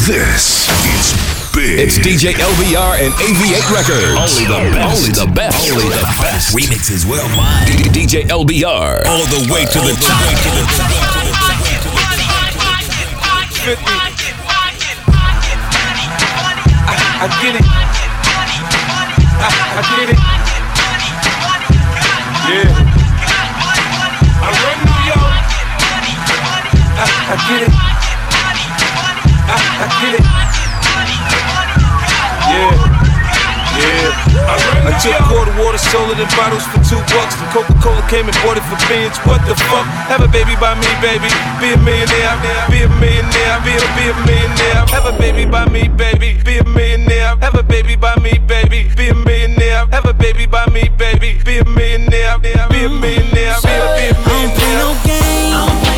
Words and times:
This 0.00 0.64
is 0.88 1.12
big. 1.52 1.78
It's 1.78 1.98
DJ 1.98 2.32
LBR 2.32 3.04
and 3.04 3.12
AV8 3.20 3.68
Records. 3.68 4.16
Only 4.16 4.48
the 4.48 4.72
best. 4.72 4.96
Only 4.96 5.12
the 5.12 5.28
best. 5.28 5.70
Only 5.70 5.92
the 5.92 6.00
best. 6.16 6.56
Remixes 6.56 7.04
worldwide. 7.04 7.68
DJ 7.92 8.24
LBR. 8.24 9.04
All 9.04 9.26
the 9.28 9.52
way 9.52 9.66
to 9.66 9.78
the 9.78 9.92
top. 10.00 10.24
To 10.24 10.48
the 10.56 10.64
top. 10.72 10.88
To 10.88 11.20
the 11.20 11.36
top. 11.36 11.60
50. 13.60 13.84
I, 13.84 13.92
I 17.20 17.28
get 17.42 17.60
it. 17.60 17.64
I, 19.36 19.52
I 19.76 19.84
get 19.96 20.08
it. 20.08 20.18
Yeah. 22.48 22.72
I 24.40 24.48
run 24.64 24.78
New 24.80 25.00
York. 25.12 25.44
I, 26.96 27.04
I 27.28 27.48
get 27.50 27.68
it. 27.68 27.89
I, 29.50 29.58
I 29.82 29.86
get 29.98 30.14
it. 30.14 30.24
Yeah. 32.50 32.74
Yeah. 33.80 34.30
I 34.86 34.92
took 34.98 35.14
quarter 35.30 35.54
water, 35.62 35.78
sold 35.78 36.10
it 36.10 36.18
in 36.18 36.28
bottles 36.34 36.66
for 36.66 36.80
two 36.84 37.00
bucks. 37.14 37.34
And 37.38 37.48
Coca-Cola 37.54 38.02
came 38.10 38.26
and 38.26 38.36
bought 38.42 38.58
it 38.58 38.66
for 38.66 38.78
beans. 38.90 39.16
What 39.26 39.40
the 39.46 39.54
fuck? 39.70 39.86
Have 40.10 40.22
a 40.22 40.28
baby 40.28 40.54
by 40.58 40.74
me, 40.74 40.90
baby. 41.00 41.30
Be 41.62 41.72
a 41.74 41.78
millionaire. 41.78 42.34
Be 42.68 42.82
a 42.82 42.88
millionaire. 42.98 43.58
Be 43.62 43.74
a, 43.74 43.82
be 43.96 44.10
a 44.10 44.14
millionaire. 44.26 44.86
Have 44.90 45.06
a 45.06 45.14
baby 45.18 45.46
by 45.46 45.66
me, 45.70 45.88
baby. 45.88 46.38
Be 46.44 46.58
a 46.58 46.64
millionaire. 46.64 47.36
Have 47.40 47.54
a 47.54 47.62
baby 47.62 47.96
by 47.96 48.16
me, 48.22 48.38
baby. 48.38 48.90
Be 48.96 49.08
a 49.08 49.14
millionaire. 49.14 49.86
Have 49.90 50.06
a 50.06 50.12
baby 50.12 50.46
by 50.46 50.66
me, 50.66 50.88
baby. 50.98 51.38
Be 51.44 51.58
a 51.58 51.64
millionaire. 51.64 52.38
Be 52.38 52.52
a 52.52 52.68
millionaire. 52.68 53.58
Be 53.62 53.70
a, 53.70 53.86
be 53.98 54.08
a 54.10 54.14
millionaire. 54.20 54.60
Yeah. 55.06 55.89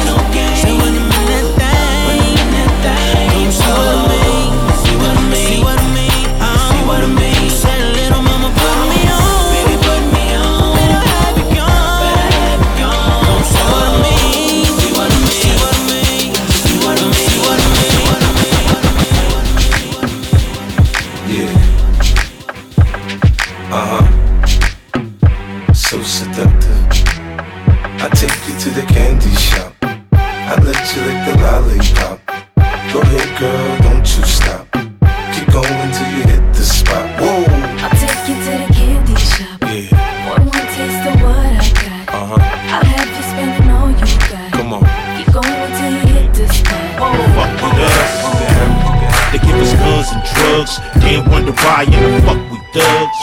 Then 51.12 51.30
wonder 51.30 51.52
why 51.52 51.82
in 51.84 51.90
the 51.90 52.22
fuck 52.24 52.40
we 52.50 52.58
thugs. 52.72 53.20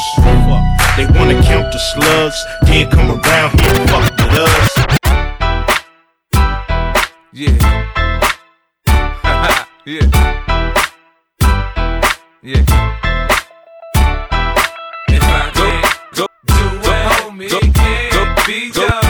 They 0.96 1.06
wanna 1.18 1.42
count 1.42 1.74
the 1.74 1.80
slugs, 1.80 2.46
then 2.64 2.90
come 2.92 3.10
around 3.20 3.60
here 3.60 3.74
and 3.80 3.90
fuck 3.90 4.06
with 4.18 4.36
us. 4.46 4.70
Yeah. 7.34 7.58
yeah. 9.86 10.08
Yeah. 12.44 12.64
If 15.08 15.24
I 15.24 15.52
can't 15.54 15.86
go 16.16 16.26
do 16.48 16.64
it, 16.90 17.04
homie, 17.10 17.50
can't 17.74 18.46
be 18.46 18.72
done. 18.72 19.09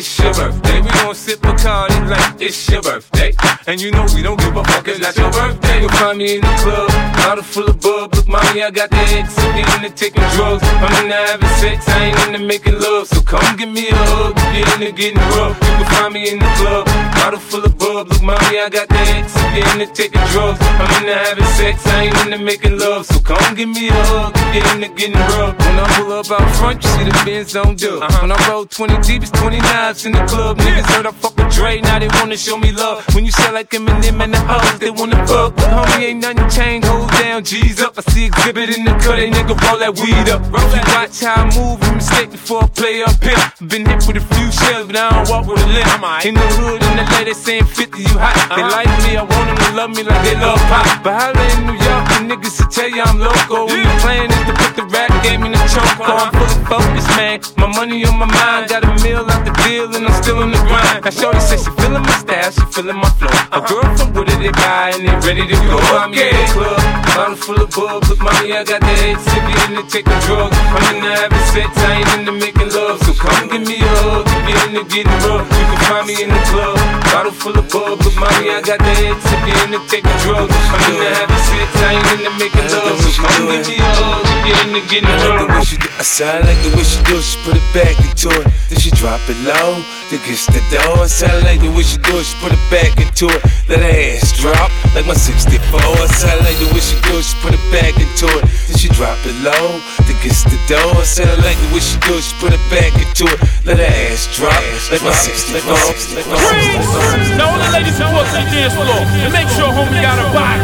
It's 0.00 0.18
your 0.18 0.32
birthday. 0.32 0.80
We 0.80 0.88
gon' 0.88 1.14
sip 1.14 1.40
Bacardi 1.40 2.08
like 2.08 2.40
it's 2.40 2.68
your 2.70 2.80
birthday. 2.80 3.32
And 3.66 3.78
you 3.80 3.90
know 3.90 4.06
we 4.14 4.22
don't 4.22 4.40
give 4.40 4.56
a 4.56 4.64
fuck, 4.64 4.88
it's 4.88 4.98
not 4.98 5.14
your 5.16 5.30
birthday. 5.30 5.80
You'll 5.80 5.90
find 6.00 6.16
me 6.16 6.36
in 6.36 6.40
the 6.40 6.54
club, 6.64 6.88
bottle 7.20 7.44
full 7.44 7.68
of 7.68 7.80
bub. 7.80 8.14
Look, 8.14 8.26
mommy, 8.26 8.62
I 8.62 8.70
got 8.70 8.88
the 8.88 8.96
X, 8.96 9.36
I'm 9.38 9.84
into 9.84 9.94
taking 9.94 10.24
drugs. 10.34 10.62
I'm 10.64 11.04
into 11.04 11.14
having 11.14 11.48
sex, 11.60 11.86
I 11.88 12.04
ain't 12.06 12.34
into 12.34 12.46
making 12.46 12.80
love. 12.80 13.08
So 13.08 13.20
come 13.20 13.56
give 13.56 13.68
me 13.68 13.88
a 13.88 13.94
hug, 13.94 14.32
you're 14.56 14.72
into 14.74 14.92
getting 14.96 15.20
rough. 15.36 15.56
You 15.60 15.84
can 15.84 15.86
find 15.92 16.14
me 16.14 16.30
in 16.32 16.38
the 16.38 16.50
club, 16.56 16.86
bottle 17.20 17.38
full 17.38 17.64
of 17.64 17.76
bub. 17.92 18.08
Look, 18.08 18.22
mommy, 18.22 18.58
I 18.58 18.68
got 18.68 18.88
the 18.88 18.98
X, 19.18 19.36
I'm 19.36 19.80
into 19.80 19.92
taking 19.92 20.24
drugs. 20.32 20.58
I'm 20.60 21.02
into 21.02 21.14
having 21.14 21.50
sex, 21.58 21.86
I 21.86 22.04
ain't 22.04 22.18
into 22.24 22.38
making 22.38 22.78
love. 22.78 23.06
So 23.06 23.20
come 23.20 23.54
give 23.54 23.68
me 23.68 23.88
a 23.88 23.92
hug, 23.92 24.36
you're 24.54 24.66
into 24.74 24.88
getting 24.94 25.20
rough. 25.36 25.58
When 25.58 25.78
I 25.78 25.86
pull 25.96 26.12
up 26.12 26.30
out 26.30 26.56
front, 26.56 26.82
you 26.82 26.90
see 26.90 27.04
the 27.04 27.22
Benz 27.24 27.56
on 27.56 27.76
dub. 27.76 28.02
Uh-huh. 28.02 28.18
When 28.22 28.32
I 28.32 28.38
roll 28.48 28.66
20 28.66 29.00
deep, 29.02 29.22
it's 29.22 29.30
29s 29.32 30.06
in 30.06 30.12
the 30.12 30.24
club. 30.26 30.58
Niggas 30.58 30.86
heard 30.92 31.06
I 31.06 31.12
fuck 31.12 31.36
with 31.36 31.52
Dre, 31.52 31.80
now 31.80 31.98
they 31.98 32.08
wanna 32.18 32.36
show 32.36 32.56
me 32.56 32.72
love. 32.72 33.04
When 33.14 33.24
you 33.24 33.32
sell 33.32 33.52
like 33.52 33.70
Eminem 33.70 34.20
and 34.22 34.34
the 34.34 34.40
hoes, 34.40 34.78
they 34.78 34.90
wanna 34.90 35.26
fuck. 35.26 35.56
But 35.56 35.70
homie, 35.70 36.10
ain't 36.10 36.22
nothing 36.22 36.48
changed, 36.50 36.86
hold 36.86 37.10
down, 37.10 37.44
G's 37.44 37.80
up. 37.80 37.94
I 37.98 38.02
see 38.12 38.28
Xzibit 38.28 38.76
in 38.76 38.84
the 38.84 38.92
cut, 39.02 39.16
they 39.16 39.30
nigga 39.30 39.54
roll 39.66 39.78
that 39.78 39.92
weed 39.98 40.28
up. 40.30 40.42
Roll 40.52 40.68
that 40.74 40.86
watch 40.94 41.20
how 41.20 41.42
I 41.42 41.44
move, 41.56 41.82
and 41.82 41.96
mistake 41.96 42.30
before 42.30 42.64
I 42.64 42.68
play 42.68 43.02
up 43.02 43.22
here. 43.22 43.68
Been 43.68 43.86
hit 43.86 44.06
with 44.06 44.16
a 44.16 44.24
few 44.34 44.48
shells, 44.52 44.86
but 44.86 44.96
I 44.96 45.10
don't 45.10 45.28
walk 45.28 45.46
with 45.46 45.62
a 45.62 45.66
limp. 45.66 45.90
In 46.24 46.34
the 46.34 46.48
hood, 46.56 46.82
in 46.82 46.96
the 46.96 47.04
lady 47.16 47.34
saying 47.34 47.64
50, 47.64 47.89
you 47.98 48.18
hot. 48.18 48.36
They 48.54 48.62
uh-huh. 48.62 48.76
like 48.76 48.92
me, 49.06 49.16
I 49.16 49.24
want 49.24 49.46
them 49.48 49.58
to 49.58 49.70
love 49.74 49.90
me 49.90 50.02
like 50.02 50.22
they 50.22 50.36
love 50.36 50.60
pop. 50.70 50.86
But 51.02 51.14
holla 51.16 51.44
in 51.56 51.66
New 51.66 51.78
York, 51.78 52.04
the 52.12 52.18
niggas 52.28 52.56
will 52.60 52.70
tell 52.70 52.90
you 52.90 53.02
I'm 53.02 53.18
loco. 53.18 53.66
When 53.66 53.82
the 53.82 53.96
plan 54.02 54.28
is 54.30 54.42
to 54.46 54.54
put 54.54 54.72
the 54.76 54.84
rap 54.90 55.10
game 55.22 55.42
in 55.44 55.52
the 55.52 55.62
choke. 55.70 55.98
I'm 56.00 56.30
fully 56.34 56.58
focused, 56.66 57.10
man. 57.18 57.40
My 57.56 57.68
money 57.70 58.04
on 58.04 58.18
my 58.18 58.28
mind, 58.28 58.70
got 58.70 58.84
a 58.84 58.92
meal 59.02 59.26
out 59.26 59.42
the 59.44 59.52
deal, 59.64 59.90
and 59.90 60.06
I'm 60.06 60.16
still 60.22 60.38
on 60.42 60.50
the 60.50 60.60
grind. 60.68 61.04
Now, 61.04 61.10
Shorty 61.10 61.40
says 61.40 61.64
she 61.64 61.70
feeling 61.80 62.04
my 62.04 62.16
style, 62.20 62.50
she 62.52 62.64
feeling 62.70 62.98
my 63.00 63.10
flow. 63.18 63.30
A 63.30 63.58
uh-huh. 63.58 63.68
girl 63.68 63.88
from 63.96 64.08
Wooded, 64.14 64.38
they 64.38 64.52
buy, 64.52 64.94
and 64.94 65.02
they 65.06 65.14
ready 65.26 65.44
to 65.46 65.56
go. 65.66 65.78
I'm 65.96 66.12
in 66.14 66.30
the 66.30 66.46
club, 66.52 66.80
bottle 67.14 67.36
full 67.36 67.60
of 67.60 67.70
bub. 67.70 68.04
Look, 68.06 68.20
mommy, 68.20 68.52
I 68.54 68.64
got 68.64 68.80
the 68.80 68.94
head 69.02 69.18
sippy 69.18 69.54
in 69.66 69.74
the 69.78 69.82
taking 69.88 70.20
drugs. 70.28 70.54
I'm 70.54 70.84
in 70.94 71.02
the 71.02 71.10
having 71.10 71.46
sex, 71.50 71.70
I 71.74 72.02
ain't 72.02 72.10
into 72.18 72.32
making 72.32 72.70
love. 72.70 73.00
So 73.04 73.12
come 73.14 73.48
give 73.48 73.64
me 73.66 73.80
a 73.80 73.90
hug, 74.04 74.26
if 74.26 74.44
you're 74.46 74.62
into 74.68 74.82
getting 74.90 75.18
rough. 75.26 75.46
You 75.48 75.64
can 75.70 75.80
find 75.88 76.04
me 76.06 76.14
in 76.22 76.30
the 76.30 76.42
club, 76.50 76.76
bottle 77.20 77.36
full 77.36 77.58
of 77.58 77.68
bub. 77.68 78.00
Look, 78.00 78.16
mommy, 78.16 78.48
I 78.48 78.64
got 78.64 78.80
the 78.80 78.92
head 78.96 79.16
sippy 79.20 79.52
in 79.64 79.70
the 79.76 79.80
taking 79.92 80.16
drugs. 80.24 80.56
I'm 80.72 80.80
in 80.88 80.96
the 80.96 81.08
having 81.12 81.44
sex, 81.52 81.68
I 81.84 82.00
ain't 82.00 82.08
into 82.16 82.32
making 82.40 82.68
love. 82.72 82.96
So 82.96 83.10
come 83.20 83.44
give 83.44 83.68
me 83.68 83.76
a 83.76 83.92
hug, 84.00 84.24
if 84.24 84.48
you're 84.48 84.60
into 84.64 84.80
getting 84.88 85.12
rough. 85.36 85.68
I 86.00 86.04
sound 86.04 86.48
like 86.48 86.56
the 86.64 86.72
way 86.72 86.84
she 86.84 86.96
do 87.04 87.20
it, 87.20 87.24
she 87.24 87.36
put 87.44 87.60
it 87.60 87.66
back 87.76 87.96
into 88.00 88.32
it. 88.40 88.48
Then 88.72 88.78
she 88.80 88.90
drop 88.96 89.20
it 89.28 89.36
low, 89.44 89.84
then 90.08 90.20
gets 90.24 90.48
the 90.48 90.64
door. 90.72 91.04
I 91.04 91.12
sound 91.12 91.44
like 91.44 91.60
the 91.60 91.68
way 91.76 91.84
she 91.84 92.00
do 92.00 92.16
it, 92.16 92.24
she 92.24 92.36
put 92.40 92.56
it 92.56 92.64
back 92.72 92.96
into 92.96 93.28
it. 93.28 93.40
Let 93.68 93.84
her 93.84 93.92
ass 93.92 94.32
drop 94.40 94.72
like 94.96 95.04
my 95.04 95.12
64. 95.12 95.60
I 95.76 96.08
sound 96.08 96.40
like 96.40 96.56
the 96.56 96.72
way 96.72 96.80
she 96.80 96.96
do 97.04 97.20
it, 97.20 97.24
she 97.28 97.36
put 97.44 97.52
it 97.52 97.64
back 97.68 97.92
into 98.00 98.32
it. 98.32 98.48
Then 98.64 98.76
she 98.80 98.88
drop 98.96 99.20
it 99.28 99.36
low, 99.44 99.76
then 100.08 100.16
gets 100.24 100.40
the 100.48 100.56
door. 100.72 100.96
I 100.96 101.04
sound 101.04 101.36
like 101.44 101.60
the 101.60 101.68
way 101.76 101.84
she 101.84 102.00
do 102.00 102.16
it, 102.16 102.24
she 102.24 102.32
put 102.40 102.56
it 102.56 102.64
back 102.72 102.96
into 102.96 103.28
it. 103.28 103.38
Let 103.68 103.76
her 103.76 103.92
ass 104.08 104.24
drop 104.32 104.56
like 104.88 105.04
my 105.04 105.12
64. 105.12 105.68
Like 106.16 106.24
my 106.32 106.40
64. 106.40 107.09
The 107.10 107.70
ladies 107.72 107.98
who 107.98 108.04
walk 108.14 108.26
to 108.26 108.32
the 108.32 108.46
dance 108.54 108.74
floor 108.74 108.86
and 108.86 109.32
make 109.32 109.48
sure 109.48 109.66
homie 109.66 110.00
got 110.00 110.18
a 110.18 110.26
body. 110.30 110.62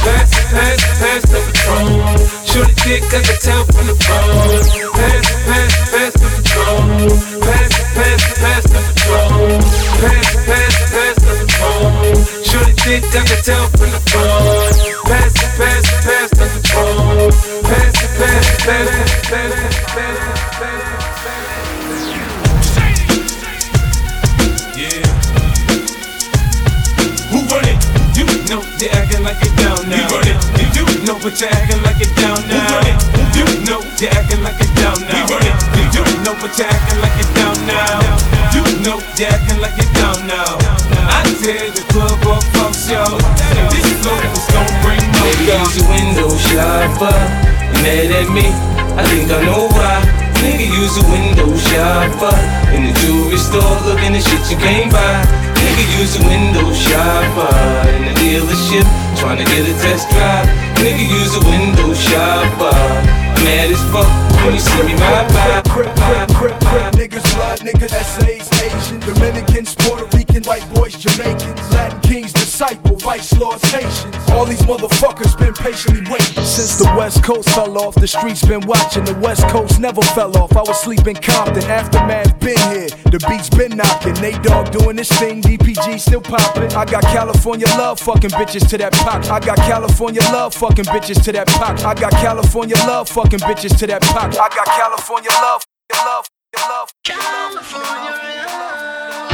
Pass, 0.00 0.32
pass, 0.48 0.80
pass 0.98 1.22
the 1.28 1.40
Patron. 1.44 2.16
Shorty 2.48 2.74
dick 2.84 3.02
got 3.12 3.22
the 3.24 3.36
towel 3.36 3.64
from 3.68 3.86
the 3.86 3.94
phone. 4.00 4.64
Pass, 4.96 5.28
pass, 5.44 5.72
pass 5.92 6.12
the 6.16 6.28
Patron. 6.32 7.42
Pass, 7.44 7.72
pass, 7.92 8.22
pass 8.40 8.64
the 8.64 8.80
Patron. 8.80 9.60
Pass, 10.00 10.28
pass, 10.48 10.74
pass 10.92 11.16
the 11.20 11.34
Patron. 11.52 12.16
Shorty 12.48 12.72
dick 12.84 13.02
got 13.12 13.26
the 13.28 13.36
towel 13.44 13.68
from 13.76 13.90
the 13.92 14.00
phone. 14.08 14.72
Pass, 15.04 15.34
pass, 15.58 15.84
pass 16.02 16.30
the 16.30 16.46
pass, 16.64 17.28
pass, 17.62 17.96
pass, 18.16 18.46
pass, 18.64 18.88
pass, 19.28 19.71
know 28.82 28.90
they 28.90 28.98
acting 28.98 29.22
like 29.22 29.42
it 29.42 29.54
down 29.56 29.78
now. 29.88 29.94
We 29.94 30.02
run 30.10 30.26
it. 30.26 30.38
You 30.74 30.84
know 31.06 31.18
but 31.22 31.38
you're 31.38 31.50
acting 31.50 31.82
like 31.82 32.00
it 32.00 32.10
down 32.18 32.38
now. 32.48 32.58
We 32.58 32.74
run 32.74 32.86
it. 32.90 32.98
You 33.36 33.46
know 33.66 33.80
you're 33.98 34.10
acting 34.10 34.42
like 34.42 34.58
it 34.58 34.72
down 34.74 34.98
now. 35.06 35.14
We 35.14 35.20
run 35.30 35.46
it. 35.46 35.56
You 35.94 36.02
know 36.26 36.34
but 36.40 36.50
you're 36.58 36.66
acting 36.66 36.98
like 36.98 37.18
it 37.20 37.30
down 37.34 37.56
now. 37.66 38.02
You 38.54 38.62
know 38.82 38.98
you're 39.18 39.30
acting 39.30 39.60
like 39.60 39.78
it 39.78 39.90
down 39.94 40.18
now. 40.26 40.58
I 41.06 41.22
tear 41.38 41.70
the 41.70 41.82
club 41.92 42.18
up, 42.26 42.42
fuck 42.54 42.74
yo. 42.90 43.02
And 43.54 43.66
this 43.70 43.86
flow 44.02 44.18
is 44.18 44.46
gon' 44.50 44.72
bring 44.82 45.02
no 45.14 45.22
Maybe 45.30 45.46
down. 45.46 45.62
use 45.62 45.78
a 45.78 45.84
window 45.86 46.30
shopper. 46.50 47.18
Mad 47.82 48.10
at 48.10 48.28
me, 48.30 48.50
I 48.98 49.02
think 49.06 49.30
I 49.30 49.42
know 49.46 49.68
why. 49.70 50.02
Nigga, 50.42 50.66
use 50.66 50.98
a 50.98 51.04
window 51.06 51.50
shopper. 51.70 52.34
In 52.74 52.90
the 52.90 52.92
jewelry 52.98 53.38
store, 53.38 53.78
looking 53.86 54.14
at 54.16 54.22
shit 54.22 54.42
you 54.50 54.58
can't 54.58 54.90
buy. 54.90 55.51
Nigga 55.62 55.84
use 56.00 56.16
a 56.18 56.22
window 56.26 56.72
shopper. 56.74 57.54
In 57.94 58.02
the 58.08 58.14
dealership, 58.20 58.86
trying 59.16 59.38
to 59.38 59.44
get 59.44 59.62
a 59.70 59.74
test 59.78 60.10
drive. 60.10 60.46
Nigga 60.82 61.06
use 61.06 61.34
a 61.36 61.42
window 61.46 61.94
shopper. 61.94 62.74
Mad 63.44 63.70
as 63.70 63.82
fuck 63.92 64.31
when 64.44 64.54
you 64.54 64.60
see 64.60 64.82
me 64.82 64.92
crip, 65.72 66.58
niggas, 66.98 67.34
blood 67.34 67.58
niggas, 67.60 67.92
essays, 67.92 68.48
Asian, 68.62 69.00
Dominicans, 69.00 69.74
Puerto 69.74 70.04
Rican, 70.16 70.42
white 70.44 70.66
boys, 70.74 70.94
Jamaicans, 70.94 71.60
Latin 71.72 72.00
kings, 72.00 72.32
disciple, 72.32 72.96
vice 72.96 73.32
lords, 73.38 73.62
Haitians. 73.70 74.16
All 74.30 74.44
these 74.44 74.62
motherfuckers 74.62 75.38
been 75.38 75.54
patiently 75.54 76.02
waiting. 76.10 76.44
Since 76.44 76.76
the 76.76 76.92
West 76.96 77.22
Coast 77.22 77.48
fell 77.50 77.78
off, 77.78 77.94
the 77.94 78.06
streets 78.06 78.44
been 78.44 78.66
watching. 78.66 79.04
The 79.04 79.14
West 79.14 79.46
Coast 79.48 79.80
never 79.80 80.02
fell 80.02 80.36
off. 80.36 80.56
I 80.56 80.62
was 80.62 80.80
sleeping 80.80 81.16
Compton, 81.16 81.64
aftermath 81.64 82.38
been 82.40 82.58
here. 82.72 82.88
The 83.12 83.18
beats 83.28 83.50
been 83.50 83.76
knocking. 83.76 84.14
Nate 84.20 84.42
Dogg 84.42 84.70
doing 84.70 84.96
this 84.96 85.10
thing, 85.20 85.42
DPG 85.42 86.00
still 86.00 86.20
popping. 86.20 86.72
I 86.72 86.84
got 86.84 87.02
California 87.04 87.66
love, 87.78 88.00
fucking 88.00 88.30
bitches 88.30 88.68
to 88.70 88.78
that 88.78 88.92
pop. 88.94 89.24
I 89.30 89.38
got 89.40 89.56
California 89.58 90.22
love, 90.32 90.54
fucking 90.54 90.86
bitches 90.86 91.22
to 91.24 91.32
that 91.32 91.46
pop. 91.48 91.78
I 91.84 91.94
got 91.94 92.12
California 92.12 92.76
love, 92.86 93.08
fucking 93.08 93.40
bitches 93.40 93.78
to 93.78 93.86
that 93.86 94.02
pop. 94.02 94.31
I 94.34 94.48
got 94.48 94.66
California 94.66 95.30
love, 95.30 95.62
love, 95.92 96.26
love, 96.56 96.90
California. 97.04 98.12
Now 99.30 99.31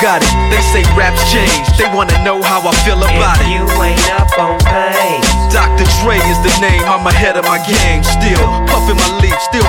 got 0.00 0.24
it. 0.24 0.32
They 0.48 0.60
say 0.72 0.82
raps 0.96 1.20
changed. 1.30 1.76
They 1.76 1.86
wanna 1.92 2.16
know 2.24 2.40
how 2.42 2.64
I 2.64 2.72
feel 2.82 2.98
about 2.98 3.36
it. 3.44 3.52
You 3.52 3.68
ain't 3.84 4.00
up 4.16 4.32
on 4.40 4.56
pace. 4.64 5.28
Dr. 5.52 5.84
Dre 6.00 6.16
is 6.16 6.40
the 6.40 6.52
name, 6.60 6.82
I'm 6.88 7.06
ahead 7.06 7.36
of 7.36 7.44
my 7.44 7.60
game. 7.68 8.02
Still 8.02 8.48
puffin' 8.66 8.96
my 8.96 9.10
leaf, 9.20 9.36
still 9.44 9.68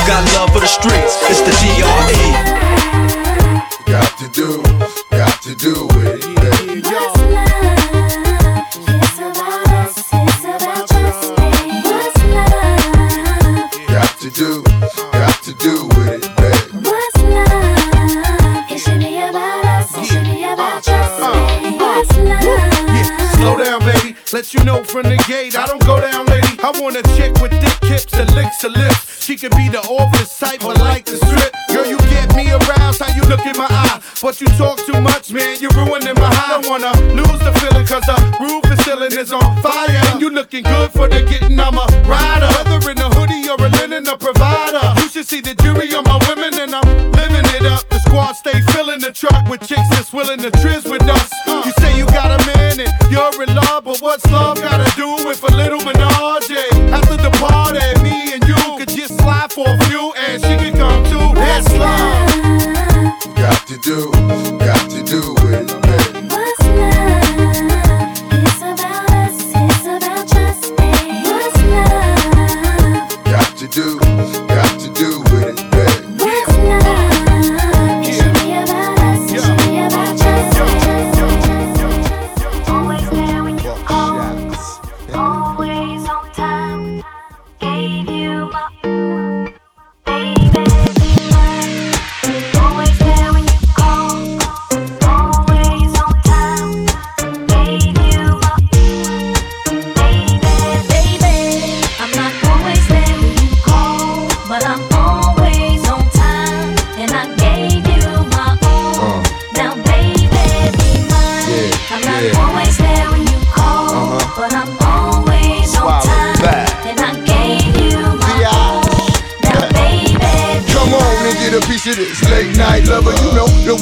got 0.07 0.23
love 0.33 0.49
for 0.51 0.59
the 0.59 0.67
streets. 0.67 1.17
It's 1.29 1.41
the 1.41 1.51
DRE. 1.61 2.31
Got 3.91 4.17
to 4.19 4.27
do, 4.29 4.61
got 5.11 5.41
to 5.43 5.55
do 5.55 5.87
with 5.87 6.23
it. 6.23 6.31
baby. 6.35 6.81
Got 13.87 14.19
to 14.19 14.29
do, 14.29 14.63
got 15.11 15.43
to 15.43 15.53
do 15.53 15.85
with 15.87 16.23
it, 16.23 16.35
baby. 16.37 16.81
Slow 23.35 23.57
down, 23.57 23.79
baby. 23.81 24.15
Let 24.33 24.53
you 24.53 24.63
know 24.63 24.83
from 24.83 25.03
the 25.03 25.17
gate, 25.27 25.57
I 25.57 25.65
don't 25.67 25.85
go 25.85 25.99
down, 25.99 26.25
lady. 26.27 26.57
I 26.63 26.71
want 26.79 26.95
a 26.95 27.03
chick 27.15 27.30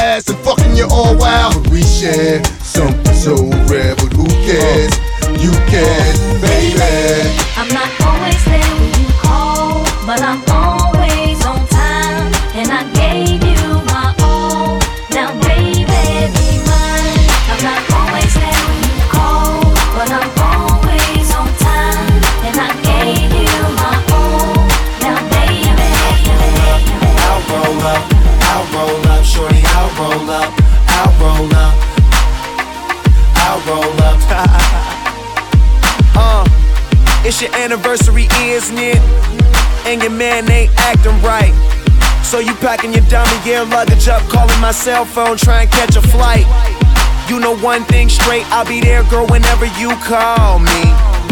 ass 0.00 0.28
and 0.28 0.38
fucking 0.38 0.76
you 0.76 0.86
all 0.90 1.16
wild. 1.16 1.54
But 1.54 1.72
we 1.72 1.82
share 1.82 2.42
something 2.62 3.14
so 3.14 3.34
rare, 3.68 3.94
but 3.96 4.12
who 4.12 4.26
cares? 4.48 4.92
You 5.44 5.52
can, 5.70 6.40
baby. 6.40 6.80
I'm 7.56 7.68
not 7.68 7.90
always 8.06 8.44
there 8.44 8.74
when 8.80 8.92
you 9.00 9.08
call, 9.20 9.84
but 10.06 10.20
I'm 10.20 10.42
always 10.48 10.79
it's 37.30 37.42
your 37.42 37.54
anniversary, 37.54 38.26
isn't 38.40 38.76
it? 38.76 38.98
And 39.86 40.02
your 40.02 40.10
man 40.10 40.50
ain't 40.50 40.72
acting 40.80 41.14
right. 41.22 41.54
So 42.24 42.40
you 42.40 42.52
packing 42.54 42.92
your 42.92 43.04
dummy 43.04 43.44
gear 43.44 43.64
luggage 43.64 44.08
up, 44.08 44.20
calling 44.28 44.60
my 44.60 44.72
cell 44.72 45.04
phone, 45.04 45.36
to 45.36 45.44
catch 45.46 45.94
a 45.94 46.02
flight. 46.02 46.44
You 47.30 47.38
know 47.38 47.56
one 47.58 47.84
thing 47.84 48.08
straight, 48.08 48.44
I'll 48.50 48.66
be 48.66 48.80
there, 48.80 49.04
girl, 49.04 49.28
whenever 49.28 49.66
you 49.78 49.90
call 50.02 50.58
me. 50.58 51.29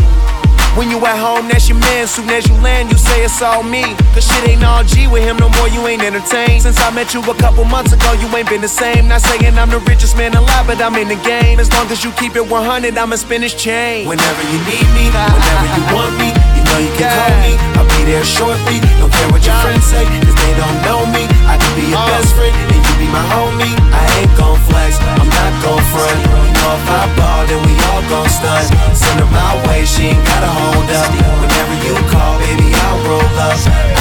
When 0.77 0.91
you 0.91 0.99
at 1.07 1.19
home, 1.19 1.49
that's 1.49 1.69
your 1.69 1.79
man. 1.79 2.07
Soon 2.07 2.29
as 2.31 2.49
you 2.49 2.55
land, 2.61 2.91
you 2.91 2.99
say 2.99 3.25
it's 3.25 3.41
all 3.43 3.63
me. 3.63 3.83
Cause 4.15 4.27
shit 4.27 4.49
ain't 4.49 4.65
all 4.65 4.85
G 4.85 5.07
with 5.07 5.25
him 5.25 5.37
no 5.37 5.49
more, 5.51 5.69
you 5.69 5.87
ain't 5.87 6.03
entertained. 6.03 6.63
Since 6.63 6.81
I 6.81 6.91
met 6.91 7.15
you 7.15 7.21
a 7.23 7.35
couple 7.35 7.65
months 7.65 7.93
ago, 7.93 8.13
you 8.13 8.29
ain't 8.37 8.49
been 8.49 8.61
the 8.61 8.69
same. 8.69 9.09
Not 9.09 9.23
saying 9.23 9.59
I'm 9.59 9.71
the 9.71 9.81
richest 9.81 10.17
man 10.17 10.35
alive, 10.35 10.67
but 10.67 10.81
I'm 10.81 10.95
in 10.97 11.09
the 11.09 11.21
game. 11.23 11.59
As 11.61 11.73
long 11.73 11.87
as 11.91 12.05
you 12.05 12.13
keep 12.13 12.37
it 12.37 12.47
100, 12.47 12.97
I'ma 12.97 13.17
spin 13.17 13.41
this 13.41 13.55
chain. 13.55 14.07
Whenever 14.07 14.43
you 14.53 14.59
need 14.67 14.89
me, 14.95 15.11
whenever 15.11 15.67
you 15.77 15.83
want 15.95 16.15
me, 16.19 16.58
know 16.69 16.81
you 16.85 16.93
can 16.97 17.09
call 17.09 17.33
me. 17.43 17.53
I'll 17.77 17.89
be 17.89 18.01
there 18.05 18.25
shortly. 18.25 18.79
Don't 19.01 19.13
care 19.13 19.29
what 19.33 19.43
your 19.45 19.57
friends 19.65 19.85
say, 19.85 20.05
cause 20.05 20.37
they 20.37 20.53
don't 20.57 20.79
know 20.85 21.01
me. 21.09 21.25
I 21.49 21.57
can 21.57 21.73
be 21.75 21.89
your 21.89 22.01
oh. 22.01 22.13
best 22.13 22.35
friend, 22.37 22.53
and 22.53 22.81
you 22.81 22.95
be 23.01 23.09
my 23.09 23.25
homie. 23.33 23.75
I 23.93 24.03
ain't 24.21 24.33
gon' 24.37 24.59
flex, 24.69 25.01
I'm 25.01 25.29
not 25.29 25.53
gon' 25.65 25.85
front. 25.91 26.17
You 26.21 26.53
know 26.53 26.73
if 26.77 26.87
I 26.89 27.03
ball, 27.17 27.43
then 27.49 27.61
we 27.65 27.75
all 27.91 28.03
gon' 28.13 28.29
stunt. 28.29 28.69
Send 28.93 29.21
her 29.21 29.31
my 29.33 29.53
way, 29.69 29.85
she 29.85 30.13
ain't 30.13 30.25
gotta 30.29 30.51
hold 30.51 30.89
up. 30.93 31.09
Whenever 31.41 31.75
you 31.87 31.95
call, 32.13 32.35
baby, 32.43 32.69
I'll 32.75 33.01
roll 33.09 33.37
up. 33.41 33.59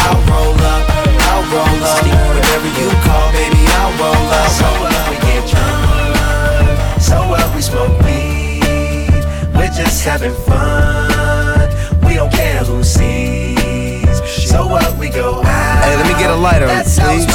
I'll 0.07 0.21
roll 0.27 0.57
up, 0.59 0.83
I'll 1.31 1.45
roll 1.53 1.79
up. 1.83 2.03
Whenever 2.03 2.69
you 2.79 2.87
call, 3.05 3.27
baby, 3.31 3.61
I'll 3.79 3.93
roll 4.01 4.27
up. 4.39 4.49
So 4.59 4.67
what, 4.81 4.93
we 5.09 5.17
get 5.23 5.43
drunk. 5.47 7.01
So 7.01 7.17
what, 7.31 7.45
we 7.55 7.61
smoke 7.61 7.95
weed. 8.03 9.23
We're 9.55 9.73
just 9.73 10.03
having 10.03 10.35
fun. 10.45 11.36
We 12.27 12.31
don't 12.31 12.39
care 12.39 12.63
who 12.63 12.83
sees. 12.83 14.49
So 14.49 14.67
what, 14.67 14.97
we 14.97 15.09
go 15.09 15.41
out. 15.43 15.83
Hey, 15.83 15.95
let 15.95 16.05
me 16.05 16.13
get 16.19 16.29
a 16.29 16.35
lighter, 16.35 16.67
That's 16.67 16.99
please. 16.99 17.25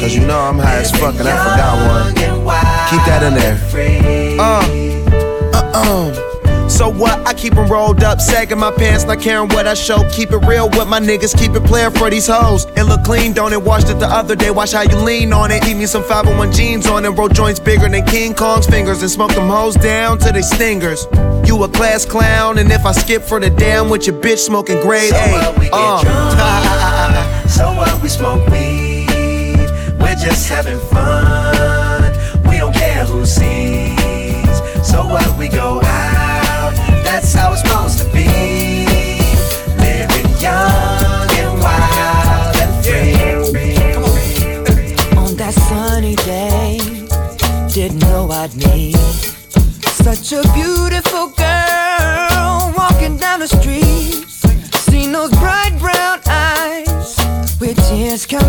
Cause 0.00 0.14
you 0.14 0.26
know 0.26 0.38
I'm 0.38 0.58
high 0.58 0.76
as 0.76 0.90
fuck 0.92 1.14
and 1.16 1.28
I 1.28 1.36
forgot 1.42 1.76
one. 1.86 2.14
Keep 2.14 3.04
that 3.06 3.22
in 3.22 3.34
there. 3.34 3.58
Uh, 4.38 4.62
uh, 5.54 5.72
uh. 5.74 6.37
So 6.78 6.88
what? 6.88 7.26
I 7.26 7.32
keep 7.34 7.48
keep 7.48 7.56
'em 7.56 7.66
rolled 7.68 8.04
up, 8.04 8.20
sagging 8.20 8.58
my 8.58 8.70
pants, 8.70 9.04
not 9.04 9.20
caring 9.20 9.48
what 9.48 9.66
I 9.66 9.74
show. 9.74 10.04
Keep 10.10 10.32
it 10.32 10.42
real 10.46 10.68
with 10.68 10.86
my 10.86 11.00
niggas, 11.00 11.34
keep 11.36 11.54
it 11.56 11.64
player 11.64 11.90
for 11.90 12.10
these 12.10 12.26
hoes. 12.26 12.66
It 12.76 12.84
look 12.84 13.02
clean, 13.04 13.32
don't 13.32 13.52
it? 13.52 13.62
Washed 13.62 13.88
it 13.88 13.98
the 13.98 14.06
other 14.06 14.36
day, 14.36 14.50
watch 14.50 14.72
how 14.72 14.82
you 14.82 14.96
lean 14.98 15.32
on 15.32 15.50
it. 15.50 15.62
Keep 15.62 15.78
me 15.78 15.86
some 15.86 16.02
501 16.04 16.52
jeans 16.52 16.86
on 16.86 17.04
and 17.06 17.16
roll 17.18 17.28
joints 17.28 17.58
bigger 17.58 17.88
than 17.88 18.04
King 18.04 18.34
Kong's 18.34 18.66
fingers 18.66 19.00
and 19.02 19.10
smoke 19.10 19.32
them 19.34 19.48
hoes 19.48 19.76
down 19.76 20.18
to 20.18 20.30
they 20.32 20.42
stingers. 20.42 21.06
You 21.44 21.62
a 21.64 21.68
class 21.68 22.04
clown, 22.04 22.58
and 22.58 22.70
if 22.70 22.84
I 22.84 22.92
skip 22.92 23.22
for 23.22 23.40
the 23.40 23.50
I'm 23.74 23.88
with 23.88 24.06
your 24.06 24.16
bitch 24.16 24.38
smoking 24.50 24.80
grade 24.82 25.10
So 25.10 25.16
A. 25.16 25.32
what, 25.32 25.58
we 25.58 25.64
get 25.64 25.74
Uh. 25.74 26.02
drunk. 26.02 27.50
so 27.56 27.64
what, 27.78 28.02
we 28.02 28.08
smoke 28.08 28.46
weed. 28.50 29.70
We're 30.00 30.20
just 30.26 30.48
having 30.48 30.80
fun. 30.92 32.12
We 32.48 32.58
don't 32.58 32.74
care 32.74 33.04
who 33.06 33.24
sees. 33.24 34.56
So 34.90 34.98
what, 35.06 35.26
we 35.38 35.48
go 35.48 35.80
out. 35.82 35.87
That's 37.20 37.34
how 37.34 37.52
it's 37.52 37.62
supposed 37.62 37.98
to 37.98 38.04
be. 38.12 38.26
Living 39.76 40.30
young 40.38 41.28
and 41.42 41.60
wild 41.60 42.56
and 42.62 42.72
free. 42.84 43.74
On 45.18 45.34
that 45.34 45.52
sunny 45.52 46.14
day, 46.14 46.78
didn't 47.74 47.98
know 48.08 48.30
I'd 48.30 48.54
meet 48.54 48.94
such 50.06 50.32
a 50.32 50.42
beautiful 50.54 51.30
girl 51.30 52.72
walking 52.76 53.16
down 53.16 53.40
the 53.40 53.48
street. 53.48 54.24
Seen 54.86 55.10
those 55.10 55.32
bright 55.40 55.76
brown 55.80 56.20
eyes 56.28 57.16
with 57.60 57.76
tears 57.88 58.26
coming 58.26 58.47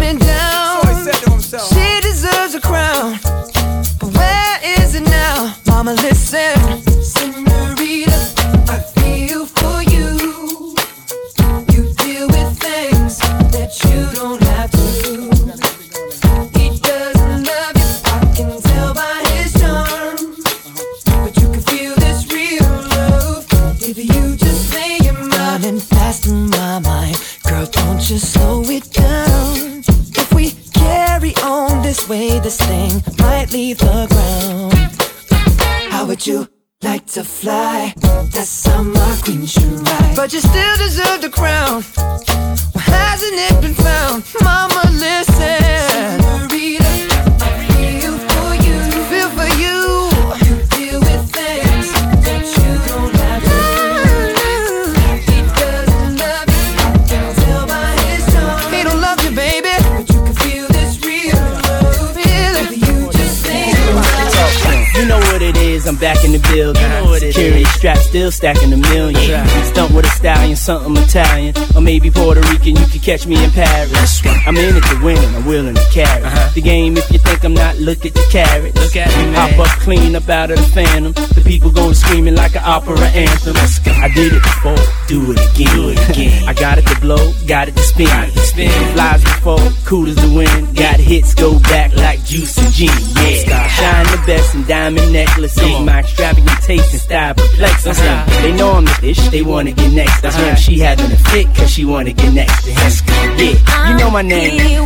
still 68.31 68.53
stacking 68.53 68.73
a 68.73 68.77
million. 68.77 69.47
Stunt 69.65 69.93
with 69.93 70.05
a 70.05 70.09
stallion, 70.09 70.55
something 70.55 70.95
Italian. 71.03 71.55
Or 71.75 71.81
maybe 71.81 72.11
Puerto 72.11 72.41
Rican, 72.41 72.75
you 72.75 72.85
could 72.87 73.01
catch 73.01 73.25
me 73.25 73.43
in 73.43 73.51
Paris. 73.51 74.21
I'm 74.45 74.57
in 74.57 74.75
it 74.75 74.83
to 74.83 75.03
win 75.03 75.17
and 75.17 75.35
I'm 75.35 75.45
willing 75.45 75.75
to 75.75 75.87
carry. 75.91 76.23
The 76.53 76.61
game, 76.61 76.97
if 76.97 77.11
you 77.11 77.19
think 77.19 77.43
I'm 77.43 77.53
not, 77.53 77.77
look 77.77 78.05
at 78.05 78.13
the 78.13 78.25
carrot. 78.31 78.75
Look 78.75 78.95
at 78.95 79.09
me, 79.17 79.33
Hop 79.33 79.57
up 79.59 79.79
clean 79.79 80.15
up 80.15 80.29
out 80.29 80.51
of 80.51 80.57
the 80.57 80.65
phantom. 80.65 81.13
The 81.13 81.43
people 81.45 81.71
go 81.71 81.93
screaming 81.93 82.35
like 82.35 82.55
an 82.55 82.63
opera 82.65 82.99
anthem. 82.99 83.55
I 83.57 84.09
did 84.13 84.33
it 84.33 84.43
before, 84.43 84.77
do 85.09 85.31
it 85.31 85.39
again. 85.51 85.75
Do 85.75 85.89
it 85.89 86.09
again. 86.09 86.47
I 86.47 86.53
got 86.53 86.77
it 86.77 86.85
to 86.85 86.99
blow, 87.01 87.33
got 87.47 87.67
it 87.67 87.75
to 87.75 87.81
spin. 87.81 88.07
spin. 88.45 88.69
Flies 88.93 89.23
before, 89.23 89.59
cool 89.85 90.07
as 90.07 90.15
the 90.15 90.31
wind. 90.37 90.77
Got 90.77 90.99
hits, 90.99 91.33
go 91.33 91.59
back 91.59 91.95
like 91.95 92.23
juice 92.23 92.55
and 92.59 92.71
gin. 92.71 92.93
Yeah, 93.17 93.67
shine 93.67 94.05
the 94.05 94.23
best 94.27 94.53
in 94.53 94.63
diamond 94.65 95.11
necklaces. 95.11 95.79
My 95.81 95.99
extravagant 95.99 96.61
taste 96.61 96.91
and 96.93 97.01
style 97.01 97.33
perplexing 97.33 97.93
them. 97.93 98.19
Uh-huh. 98.19 98.41
They 98.43 98.51
know 98.53 98.71
I'm 98.73 98.85
the 98.85 98.99
ish, 99.09 99.29
they 99.29 99.41
wanna 99.41 99.71
get 99.71 99.91
next 99.93 100.21
to 100.21 100.31
him. 100.31 100.55
She 100.55 100.77
having 100.79 101.11
a 101.11 101.17
fit 101.17 101.47
cause 101.55 101.71
she 101.71 101.85
wanna 101.85 102.13
get 102.13 102.31
next 102.31 102.63
to 102.65 102.71
him. 102.71 102.91
Yeah, 103.39 103.89
you 103.89 103.97
know 103.97 104.11
my 104.11 104.21
name. 104.21 104.85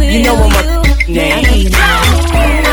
You 0.00 0.22
know 0.24 0.34
what 0.34 0.50
my 0.50 1.04
name. 1.06 2.63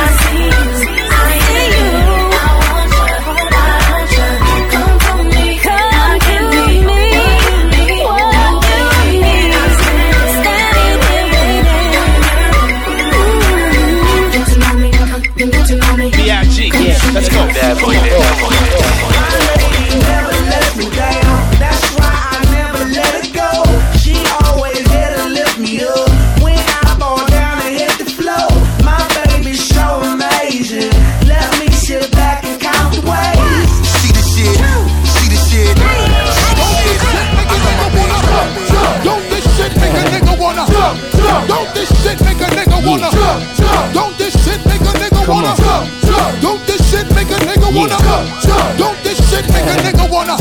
Wanna 48.35 48.77
Don't 48.77 48.97
this 49.03 49.19
shit 49.29 49.45
make 49.47 49.67
a 49.67 49.75
nigga 49.83 50.05
wanna 50.11 50.35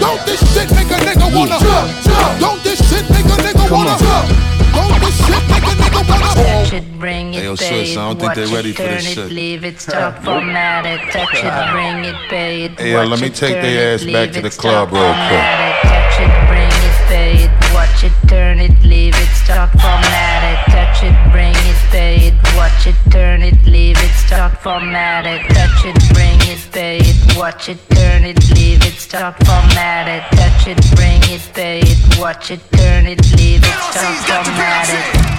Don't 0.00 0.20
this 0.26 0.40
shit 0.54 0.70
make 0.74 0.90
a 0.90 0.98
nigga 1.04 1.28
wanna 1.34 1.58
Don't 2.40 2.62
this 2.62 2.78
shit 2.88 3.08
make 3.10 3.26
a 3.26 3.36
nigga 3.42 3.70
wanna 3.70 3.96
Don't 4.74 5.00
this 5.00 5.16
shit 5.26 5.44
make 5.48 5.62
a 5.62 5.74
nigga 5.76 6.08
wanna 6.08 6.24
Touch 6.34 6.72
it, 6.72 6.98
bring 6.98 7.34
it, 7.34 7.38
Hey, 7.38 7.44
yo, 7.44 7.56
pay 7.56 7.84
sis, 7.84 7.96
it, 7.96 7.98
I 7.98 8.08
don't 8.08 8.18
think 8.18 8.28
watch 8.28 8.36
they 8.36 8.42
it, 8.44 8.54
ready 8.54 8.72
for 8.72 8.78
turn 8.82 8.90
this 8.96 9.06
it, 9.06 9.14
shit. 9.14 9.32
leave 9.32 9.64
it, 9.64 9.80
stop, 9.80 10.22
format 10.24 10.86
it, 10.86 11.00
touch 11.12 11.34
it, 11.34 11.72
bring 11.72 12.04
it, 12.04 12.16
pay 12.28 12.64
it, 12.64 12.78
Hey, 12.80 12.92
yo, 12.92 12.98
watch 13.00 13.10
let 13.10 13.20
me 13.20 13.26
it, 13.28 13.34
take 13.34 13.54
turn 13.54 13.62
their 13.62 13.92
it, 13.92 14.00
ass 14.00 14.04
back 14.04 14.12
leave 14.12 14.32
to 14.32 14.38
it, 14.40 14.42
the 14.42 14.50
stop, 14.50 14.88
club 14.88 14.92
real 14.92 15.14
quick. 15.28 15.44
touch 15.82 16.20
it, 16.20 16.32
bring 16.48 16.74
it, 16.88 16.96
pay 17.08 17.44
it, 17.44 17.74
watch 17.74 18.04
it, 18.04 18.28
turn 18.28 18.58
it, 18.58 18.82
leave 18.82 19.14
it, 19.14 19.28
stop, 19.44 19.70
format 19.72 20.34
touch 20.74 21.02
it, 21.04 21.32
bring 21.32 21.54
it, 21.54 21.76
pay 21.90 22.16
it, 22.28 22.34
watch 22.56 22.86
it, 22.86 22.94
turn 23.10 23.42
it, 23.42 23.54
leave 23.64 23.72
it, 23.72 23.73
stop, 24.34 24.52
format 24.62 25.26
it, 25.26 25.42
touch 25.54 25.84
it, 25.86 25.94
bring 26.12 26.38
it, 26.50 26.58
pay 26.72 26.98
it, 26.98 27.36
watch 27.36 27.68
it, 27.68 27.78
turn 27.90 28.24
it, 28.24 28.38
leave 28.50 28.82
it, 28.82 28.98
stop, 28.98 29.34
format 29.46 30.08
it, 30.08 30.22
touch 30.36 30.66
it, 30.66 30.78
bring 30.96 31.22
it, 31.30 31.42
pay 31.54 31.80
it, 31.80 32.18
watch 32.18 32.50
it, 32.50 32.60
turn 32.72 33.06
it, 33.06 33.20
leave 33.36 33.62
it, 33.62 33.76
stop, 33.94 34.44
format 34.44 34.90
it. 34.90 35.34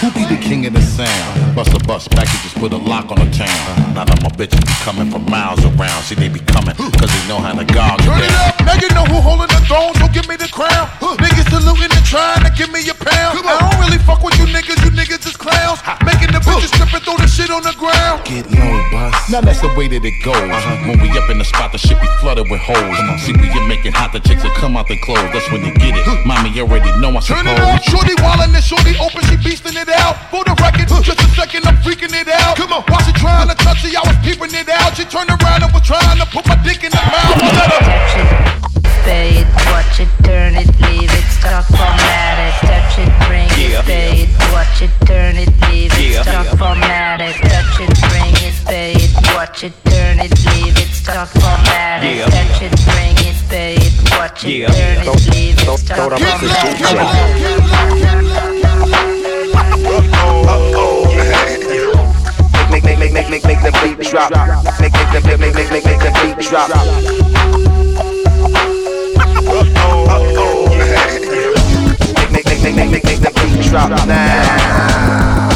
Who 0.00 0.10
be 0.12 0.24
the 0.28 0.40
king 0.40 0.66
of 0.66 0.74
the 0.74 0.82
sound? 0.82 1.56
Bust 1.56 1.74
a 1.74 1.80
bus 1.86 2.06
packages, 2.06 2.52
put 2.54 2.72
a 2.72 2.76
lock 2.76 3.10
on 3.10 3.18
the 3.18 3.30
town. 3.34 3.94
Now 3.96 4.04
that 4.04 4.22
my 4.22 4.28
bitches 4.28 4.62
be 4.62 4.76
coming 4.84 5.10
from 5.10 5.24
miles 5.24 5.64
around. 5.64 6.02
See, 6.04 6.14
they 6.14 6.28
be 6.28 6.40
coming, 6.40 6.76
cause 6.76 7.10
they 7.10 7.24
know 7.26 7.40
how 7.40 7.56
to 7.56 7.64
gouge 7.64 8.04
Turn 8.04 8.20
it 8.20 8.28
it 8.28 8.34
up, 8.44 8.54
now 8.62 8.76
you 8.76 8.92
know 8.92 9.08
who 9.08 9.18
holding 9.24 9.48
the 9.48 9.62
throne, 9.66 9.96
so 9.96 10.06
give 10.12 10.28
me 10.28 10.36
the 10.36 10.52
crown. 10.52 10.86
Niggas 11.00 11.48
saluting 11.48 11.90
and 11.90 12.06
trying 12.06 12.44
to 12.44 12.52
give 12.52 12.70
me 12.70 12.84
a 12.92 12.94
pound. 12.94 13.40
I 13.42 13.56
don't 13.56 13.80
really 13.80 13.98
fuck 14.04 14.22
with 14.22 14.36
you 14.38 14.46
niggas, 14.52 14.78
you 14.84 14.92
niggas 14.92 15.24
is 15.26 15.34
clowns. 15.34 15.80
Making 16.04 16.36
the 16.36 16.44
bitches 16.44 16.70
strip 16.76 16.92
and 16.92 17.02
throw 17.02 17.16
the 17.16 17.26
shit 17.26 17.48
on 17.48 17.64
the 17.64 17.72
ground. 17.80 18.20
Get 18.36 18.52
low, 18.52 18.76
boss. 18.92 19.32
Now 19.32 19.40
that's 19.40 19.64
the 19.64 19.72
way 19.80 19.88
that 19.88 20.04
it 20.04 20.16
goes. 20.20 20.36
Uh-huh. 20.36 20.84
When 20.84 21.00
we 21.00 21.08
up 21.16 21.24
in 21.32 21.40
the 21.40 21.48
spot, 21.48 21.72
the 21.72 21.80
shit 21.80 21.96
be 21.96 22.06
flooded 22.20 22.52
with 22.52 22.60
hoes. 22.60 22.76
See, 23.24 23.32
we 23.32 23.48
get 23.48 23.64
making 23.64 23.96
hot, 23.96 24.12
the 24.12 24.20
chicks 24.20 24.44
that 24.44 24.52
come 24.60 24.76
out 24.76 24.92
the 24.92 25.00
clothes. 25.00 25.24
That's 25.32 25.48
when 25.48 25.64
they 25.64 25.72
get 25.72 25.96
it. 25.96 26.04
Mommy 26.28 26.52
already 26.60 26.92
know 27.00 27.16
I 27.16 27.24
Turn 27.24 27.48
it 27.48 27.56
up, 27.56 27.80
suppose. 27.80 28.04
shorty 28.04 28.14
wildin' 28.20 28.52
and 28.52 28.60
shorty 28.60 28.92
open, 29.00 29.24
she 29.24 29.40
beastin' 29.40 29.80
it 29.80 29.88
out. 29.88 30.20
For 30.28 30.44
the 30.44 30.52
record, 30.60 30.84
just 31.00 31.16
a 31.16 31.28
second, 31.32 31.64
I'm 31.64 31.80
freaking 31.80 32.12
it 32.12 32.28
out. 32.28 32.60
Come 32.60 32.76
on, 32.76 32.84
while 32.92 33.00
she 33.08 33.16
trying 33.16 33.48
to 33.48 33.56
touch 33.56 33.80
it, 33.88 33.96
I 33.96 34.04
was 34.04 34.20
peeping 34.20 34.52
it 34.52 34.68
out. 34.68 34.92
She 35.00 35.08
turned 35.08 35.32
around 35.32 35.64
and 35.64 35.72
was 35.72 35.80
trying 35.88 36.20
to 36.20 36.28
put 36.28 36.44
my 36.44 36.60
dick 36.60 36.84
in 36.84 36.92
her 36.92 37.06
mouth. 37.08 37.40
Let 37.40 37.72
her- 37.72 38.85
pay 39.06 39.38
it, 39.38 39.46
watch 39.70 40.00
it, 40.02 40.10
turn 40.26 40.56
it, 40.58 40.66
leave 40.82 41.10
it, 41.14 41.26
stop, 41.30 41.64
format 41.70 42.36
it, 42.42 42.54
touch 42.66 42.98
it, 42.98 43.10
bring 43.30 43.46
it, 43.54 43.78
pay 43.86 44.26
it, 44.26 44.30
watch 44.50 44.82
it, 44.82 44.90
turn 45.06 45.36
it, 45.38 45.48
leave 45.70 45.94
it, 45.94 46.22
stop, 46.22 46.46
format 46.58 47.20
it, 47.22 47.38
touch 47.46 47.78
it, 47.80 47.94
bring 48.10 48.34
it, 48.42 48.54
pay 48.66 48.92
it, 48.98 49.14
watch 49.32 49.62
it, 49.62 49.72
turn 49.86 50.18
it, 50.18 50.34
leave 50.50 50.76
it, 50.76 50.90
stop, 50.90 51.28
format 51.28 52.02
it, 52.02 52.26
touch 52.34 52.62
it, 52.66 52.74
bring 52.90 53.16
it, 53.22 53.38
pay 53.48 53.78
it, 53.78 53.94
watch 54.18 54.44
it, 54.44 54.66
turn 54.74 54.98
it, 55.06 55.14
leave 55.30 55.54
it, 55.56 55.78
stop, 55.78 55.96
throw 55.96 56.10
that 56.10 56.18
format. 56.26 57.06
Make, 62.68 62.84
make, 62.84 62.98
make, 62.98 63.12
make, 63.12 63.30
make, 63.30 63.44
make 63.46 63.62
the 63.62 63.70
beat 63.82 64.00
drop. 64.10 64.30
Make, 64.80 64.92
make, 64.92 65.10
make, 65.12 65.38
make, 65.38 65.54
make, 65.54 65.54
make, 65.54 65.70
make, 65.70 65.84
make 65.84 66.00
the 66.00 66.10
beat 66.20 66.38
drop. 66.50 67.85
Drop 73.70 73.90
now. 74.08 75.46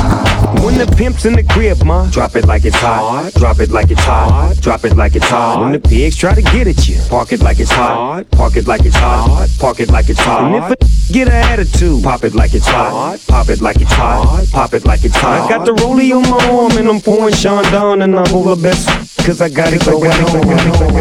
When 0.64 0.78
the 0.78 0.86
pimp's 0.96 1.24
in 1.24 1.34
the 1.34 1.42
crib, 1.42 1.82
ma, 1.84 2.08
drop 2.10 2.36
it 2.36 2.46
like 2.46 2.64
it's 2.64 2.76
hot. 2.76 3.32
Drop 3.34 3.58
it 3.60 3.70
like 3.70 3.90
it's 3.90 4.02
hot. 4.02 4.56
Drop 4.60 4.84
it 4.84 4.96
like 4.96 5.16
it's 5.16 5.28
hot. 5.28 5.60
When 5.62 5.72
the 5.72 5.80
pigs 5.80 6.16
try 6.16 6.34
to 6.34 6.42
get 6.42 6.68
at 6.68 6.88
you, 6.88 7.00
park 7.08 7.32
it 7.32 7.40
like 7.40 7.58
it's 7.58 7.70
hot. 7.70 8.30
Park 8.30 8.56
it 8.56 8.68
like 8.68 8.84
it's 8.84 8.96
hot. 8.96 9.48
Park 9.58 9.80
it 9.80 9.90
like 9.90 10.08
it's 10.08 10.20
hot. 10.20 10.44
And 10.44 10.56
if 10.56 10.70
a 10.70 11.12
get 11.12 11.28
an 11.28 11.34
attitude, 11.34 12.04
pop 12.04 12.24
it 12.24 12.34
like 12.34 12.54
it's 12.54 12.66
hot. 12.66 13.18
Pop 13.26 13.48
it 13.48 13.60
like 13.60 13.80
it's 13.80 13.92
hot. 13.92 14.46
Pop 14.52 14.74
it 14.74 14.84
like 14.84 15.04
it's 15.04 15.16
hot. 15.16 15.46
I 15.46 15.48
got 15.48 15.66
the 15.66 15.72
rollie 15.72 16.14
on 16.14 16.22
my 16.30 16.48
arm 16.50 16.72
and 16.78 16.88
I'm 16.88 17.00
pouring 17.00 17.34
Chandon 17.34 18.02
and 18.02 18.16
I'm 18.16 18.34
over 18.34 18.54
best. 18.54 18.86
Cause 19.26 19.40
I 19.40 19.48
got 19.48 19.72
it 19.72 19.84
going 19.84 20.10
on. 20.10 20.36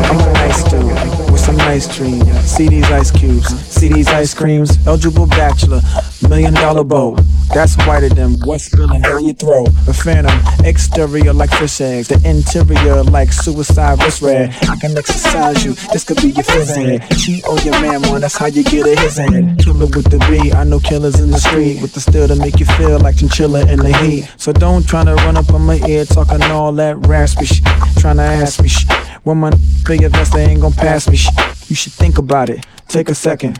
I'm 0.06 0.20
a 0.20 0.34
nice 0.34 0.64
dude 0.64 1.29
some 1.50 1.58
nice 1.58 1.88
dreams. 1.96 2.30
See 2.42 2.68
these 2.68 2.92
ice 2.92 3.10
cubes, 3.10 3.48
see 3.66 3.88
these 3.88 4.08
ice 4.10 4.36
creams. 4.36 4.78
Eligible 4.86 5.26
bachelor, 5.26 5.82
million 6.30 6.54
dollar 6.54 6.84
bow. 6.84 7.16
That's 7.54 7.76
whiter 7.88 8.10
than 8.10 8.40
what's 8.42 8.66
spilling 8.66 9.02
down 9.02 9.26
your 9.26 9.34
throat. 9.34 9.70
A 9.88 9.94
phantom, 9.94 10.38
exterior 10.64 11.34
like 11.34 11.50
fish 11.50 11.82
eggs, 11.82 12.08
the 12.08 12.22
interior 12.24 13.04
like 13.04 13.34
suicide 13.34 13.98
wrist 14.04 14.22
red. 14.22 14.56
I 14.70 14.76
can 14.76 14.96
exercise 14.96 15.66
you, 15.66 15.74
this 15.92 16.04
could 16.04 16.18
be 16.18 16.30
your 16.30 16.44
phys 16.46 16.78
ed. 16.78 17.10
Cheat 17.18 17.44
on 17.46 17.58
your 17.66 17.82
man, 17.82 18.08
one, 18.10 18.22
that's 18.22 18.38
how 18.38 18.46
you 18.46 18.64
get 18.64 18.86
a 18.86 19.02
his 19.02 19.18
head. 19.18 19.58
Killer 19.60 19.88
with 19.88 20.12
the 20.12 20.20
B, 20.30 20.54
I 20.54 20.64
know 20.64 20.80
killers 20.80 21.20
in 21.20 21.32
the 21.32 21.40
street 21.40 21.82
with 21.82 21.94
the 21.94 22.00
steel 22.00 22.28
to 22.28 22.36
make 22.36 22.60
you 22.60 22.68
feel 22.78 23.00
like 23.00 23.18
chinchilla 23.18 23.62
in 23.68 23.80
the 23.80 23.98
heat. 23.98 24.30
So 24.38 24.54
don't 24.54 24.88
try 24.88 25.04
to 25.04 25.16
run 25.16 25.36
up 25.36 25.52
on 25.52 25.64
my 25.64 25.80
ear 25.88 26.06
talking 26.06 26.44
all 26.44 26.72
that 26.74 26.98
raspy 27.08 27.46
shit. 27.46 27.66
Trying 27.98 28.18
to 28.18 28.24
ask 28.24 28.62
me 28.62 28.68
shit. 28.70 28.92
When 29.24 29.38
my 29.38 29.52
big 29.86 30.04
invest, 30.04 30.34
they 30.34 30.46
ain't 30.46 30.62
gon' 30.62 30.74
pass 30.74 31.10
me 31.10 31.16
shit. 31.16 31.34
You 31.68 31.76
should 31.76 31.94
think 31.94 32.20
about 32.20 32.50
it. 32.50 32.66
Take 32.88 33.10
a 33.10 33.16
second. 33.16 33.60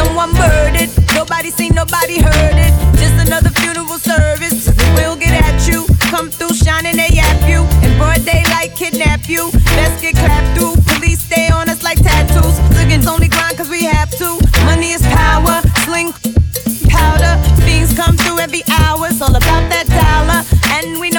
Someone 0.00 0.32
murdered. 0.32 0.88
Nobody 1.14 1.50
seen, 1.50 1.74
nobody 1.74 2.22
heard 2.22 2.56
it. 2.56 2.72
Just 2.96 3.20
another 3.26 3.50
funeral 3.60 3.98
service. 3.98 4.70
We'll 4.96 5.14
get 5.14 5.36
at 5.44 5.68
you. 5.68 5.84
Come 6.08 6.30
through 6.30 6.54
shining, 6.54 6.96
they 6.96 7.10
yap 7.12 7.36
you. 7.46 7.68
In 7.84 7.98
broad 7.98 8.24
daylight, 8.24 8.72
kidnap 8.74 9.28
you. 9.28 9.50
Best 9.76 10.00
get 10.00 10.14
clapped 10.14 10.56
through. 10.56 10.72
Police 10.88 11.20
stay 11.20 11.50
on 11.50 11.68
us 11.68 11.82
like 11.82 11.98
tattoos. 11.98 12.56
Liggins 12.78 13.06
only 13.06 13.28
grind 13.28 13.58
cause 13.58 13.68
we 13.68 13.84
have 13.84 14.10
to. 14.16 14.40
Money 14.64 14.92
is 14.92 15.02
power. 15.02 15.60
Sling 15.84 16.12
powder. 16.88 17.36
Fiends 17.60 17.92
come 17.94 18.16
through 18.16 18.38
every 18.38 18.62
hour. 18.80 19.06
It's 19.06 19.20
all 19.20 19.36
about 19.36 19.68
that 19.68 19.84
dollar. 19.84 20.40
And 20.80 20.98
we 20.98 21.09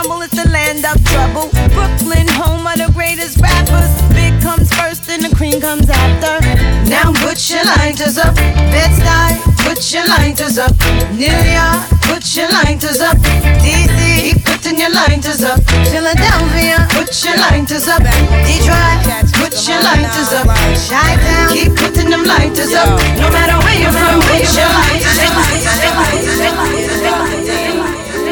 crumble. 0.00 0.22
It's 0.22 0.34
the 0.34 0.48
land 0.50 0.84
of 0.84 1.02
trouble. 1.04 1.48
Brooklyn, 1.74 2.26
home 2.28 2.66
of 2.66 2.76
the 2.76 2.90
greatest 2.92 3.38
rappers. 3.38 3.90
Big 4.14 4.40
comes 4.40 4.72
first 4.74 5.08
and 5.08 5.22
the 5.22 5.34
cream 5.34 5.60
comes 5.60 5.88
after. 5.90 6.40
Now 6.88 7.12
put 7.20 7.38
your 7.50 7.64
lighters 7.64 8.18
up. 8.18 8.34
Bed-Stuy, 8.34 9.40
put 9.64 9.80
your 9.92 10.06
lighters 10.06 10.58
up. 10.58 10.72
New 11.12 11.28
York, 11.28 11.80
put 12.08 12.24
your 12.36 12.48
lighters 12.50 13.00
up. 13.00 13.16
DC, 13.60 14.00
keep 14.20 14.44
putting 14.44 14.78
your 14.78 14.92
lighters 14.92 15.42
up. 15.42 15.60
Philadelphia, 15.92 16.86
put 16.90 17.12
your 17.24 17.36
lighters 17.36 17.88
up. 17.88 18.02
Detroit, 18.46 19.00
put 19.36 19.54
your 19.68 19.80
lighters 19.82 20.32
up. 20.32 20.46
Chi-Town, 20.88 21.48
keep 21.52 21.76
putting 21.76 22.10
them 22.10 22.24
lighters 22.24 22.72
up. 22.72 22.88
No 23.20 23.28
matter 23.30 23.58
where 23.64 23.78
you're 23.78 23.92
from, 23.92 24.20
put 24.20 24.48
your 24.56 24.70
lighters 24.70 25.18
up. 25.18 25.30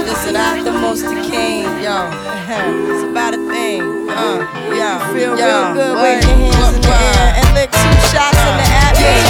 Listen, 0.08 0.36
I'm 0.36 0.64
the 0.64 0.72
most 0.72 1.04
the 1.04 1.47
It's 1.98 3.02
about 3.02 3.34
a 3.34 3.38
thing, 3.50 3.82
uh, 4.08 4.38
yo. 4.70 5.12
Feel 5.12 5.36
yo, 5.36 5.46
real 5.46 5.74
good, 5.74 5.94
wave 5.96 6.22
your 6.22 6.52
hands 6.52 6.76
in 6.76 6.82
the 6.82 6.88
air 6.88 7.34
and 7.38 7.54
lick 7.54 7.70
two 7.72 7.92
shots 8.12 8.38
in 8.38 8.54
the 8.56 8.68
atmosphere. 8.70 9.27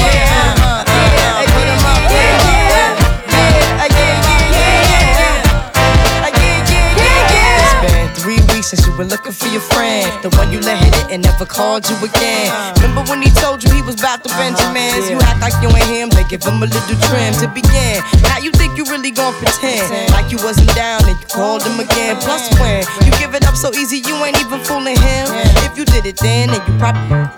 Were 8.98 9.04
looking 9.04 9.30
for 9.30 9.46
your 9.54 9.62
friend, 9.62 10.10
the 10.26 10.30
one 10.34 10.50
you 10.50 10.58
let 10.58 10.82
hit 10.82 10.92
it 10.98 11.06
and 11.14 11.22
never 11.22 11.46
called 11.46 11.88
you 11.88 11.94
again. 12.02 12.50
Remember 12.82 13.06
when 13.06 13.22
he 13.22 13.30
told 13.30 13.62
you 13.62 13.70
he 13.70 13.80
was 13.80 13.94
about 13.94 14.24
to 14.26 14.28
uh-huh, 14.28 14.42
Benjamins? 14.42 15.06
You 15.08 15.22
act 15.22 15.38
like 15.38 15.54
you 15.62 15.70
ain't 15.70 15.86
him, 15.86 16.10
they 16.10 16.26
give 16.26 16.42
him 16.42 16.58
a 16.58 16.66
little 16.66 16.98
trim 17.06 17.30
to 17.38 17.46
begin. 17.46 18.02
Now 18.26 18.42
you 18.42 18.50
think 18.58 18.76
you 18.76 18.82
really 18.90 19.14
gon' 19.14 19.38
pretend 19.38 20.10
like 20.10 20.34
you 20.34 20.38
wasn't 20.42 20.74
down 20.74 21.06
and 21.06 21.14
you 21.14 21.26
called 21.30 21.62
him 21.62 21.78
again. 21.78 22.18
Plus 22.18 22.50
when 22.58 22.82
you 23.06 23.14
give 23.22 23.38
it 23.38 23.46
up 23.46 23.54
so 23.54 23.70
easy, 23.72 24.02
you 24.02 24.18
ain't 24.26 24.36
even 24.42 24.58
fooling 24.66 24.98
him. 24.98 25.30
If 25.62 25.78
you 25.78 25.84
did 25.86 26.04
it 26.04 26.18
then, 26.18 26.50
then 26.50 26.58
you 26.66 26.74
probably 26.82 27.37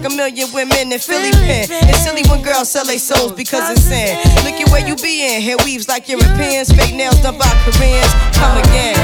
like 0.00 0.12
a 0.12 0.16
million 0.16 0.48
women 0.54 0.92
in 0.92 0.98
Philly 0.98 1.30
pen. 1.32 1.66
It's 1.88 2.04
silly 2.04 2.22
when 2.30 2.42
girls 2.42 2.70
sell 2.70 2.84
their 2.84 2.98
souls 2.98 3.32
because 3.32 3.70
it's 3.70 3.82
sin. 3.82 4.16
Look 4.44 4.60
at 4.60 4.68
where 4.70 4.86
you 4.86 4.96
be 4.96 5.34
in. 5.34 5.42
Hair 5.42 5.56
weaves 5.64 5.88
like 5.88 6.08
Europeans. 6.08 6.72
Fake 6.72 6.94
nails 6.94 7.20
done 7.20 7.36
by 7.36 7.50
Koreans. 7.64 8.12
Come 8.32 8.56
again. 8.58 8.96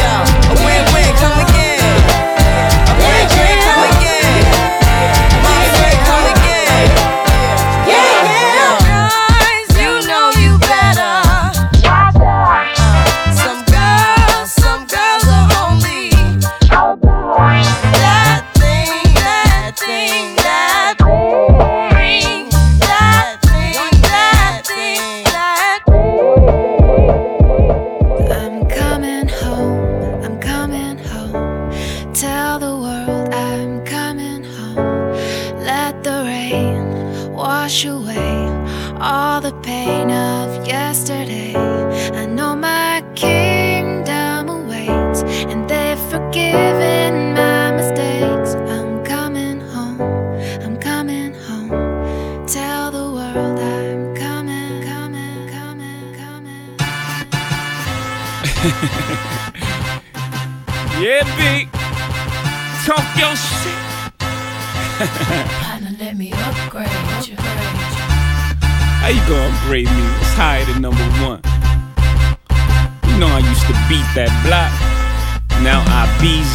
Yo, 0.00 0.12
a 0.48 0.54
win-win. 0.64 1.12
Come 1.20 1.44
again. 1.44 1.80
A 2.88 2.94
win-win. 2.96 3.56
Come 3.64 3.98
again. 3.98 4.59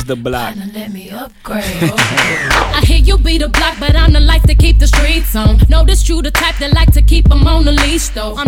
Bees 0.05 0.07
the 0.07 0.15
block. 0.15 0.55
Let 0.73 0.91
me 0.93 1.09
upgrade. 1.09 1.63
I 2.75 2.81
hear 2.85 2.97
you 2.97 3.17
be 3.17 3.37
the 3.37 3.47
block, 3.49 3.75
but 3.79 3.95
I'm 3.95 4.13
the 4.13 4.19
life 4.19 4.43
to 4.43 4.55
keep 4.55 4.79
the 4.79 4.87
streets 4.87 5.35
on. 5.35 5.57
Notice 5.69 6.07
you 6.09 6.21
the 6.21 6.31
type 6.31 6.57
that 6.59 6.73
like 6.73 6.91
to 6.93 7.01
keep 7.01 7.31
'em 7.31 7.47
on 7.47 7.65
the 7.65 7.71
leash, 7.71 8.09
though. 8.09 8.35
I'm 8.37 8.44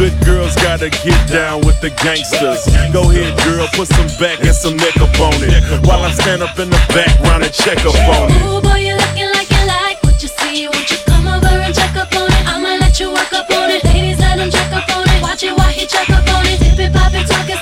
good 0.00 0.16
girls 0.24 0.54
gotta 0.56 0.88
get 1.04 1.20
down 1.28 1.60
with 1.60 1.78
the 1.82 1.90
gangsters. 2.00 2.64
Go 2.90 3.10
ahead, 3.12 3.36
girl, 3.44 3.68
put 3.76 3.86
some 3.86 4.08
back 4.16 4.40
and 4.40 4.56
some 4.56 4.74
neck 4.76 4.96
up 4.96 5.12
on 5.20 5.36
it. 5.44 5.60
While 5.84 6.00
I 6.08 6.10
stand 6.12 6.42
up 6.42 6.58
in 6.58 6.70
the 6.70 6.80
background 6.88 7.44
and 7.44 7.52
check 7.52 7.84
up 7.84 7.92
on 8.08 8.32
it. 8.32 8.40
Ooh, 8.48 8.64
boy, 8.64 8.80
you 8.80 8.96
looking 8.96 9.28
like 9.36 9.50
you 9.52 9.62
like 9.68 10.00
what 10.02 10.16
you 10.22 10.32
see. 10.40 10.68
Won't 10.72 10.90
you 10.90 10.96
come 11.04 11.28
over 11.28 11.52
and 11.52 11.74
check 11.74 11.94
up 12.00 12.08
on 12.16 12.32
it? 12.32 12.44
I'ma 12.48 12.80
let 12.80 12.98
you 12.98 13.12
work 13.12 13.30
up 13.34 13.50
on 13.52 13.68
it. 13.68 13.84
Ladies, 13.84 14.18
let 14.18 14.40
him 14.40 14.50
check 14.50 14.72
up 14.72 14.88
on 14.96 15.04
it. 15.04 15.20
Watch 15.20 15.42
it 15.44 15.52
while 15.52 15.68
he 15.68 15.84
check 15.84 16.08
up 16.08 16.24
on 16.32 16.48
it. 16.48 16.56
Dip 16.64 16.80
it, 16.80 16.92
pop 16.96 17.12
it, 17.12 17.28
talk 17.28 17.50
it, 17.50 17.60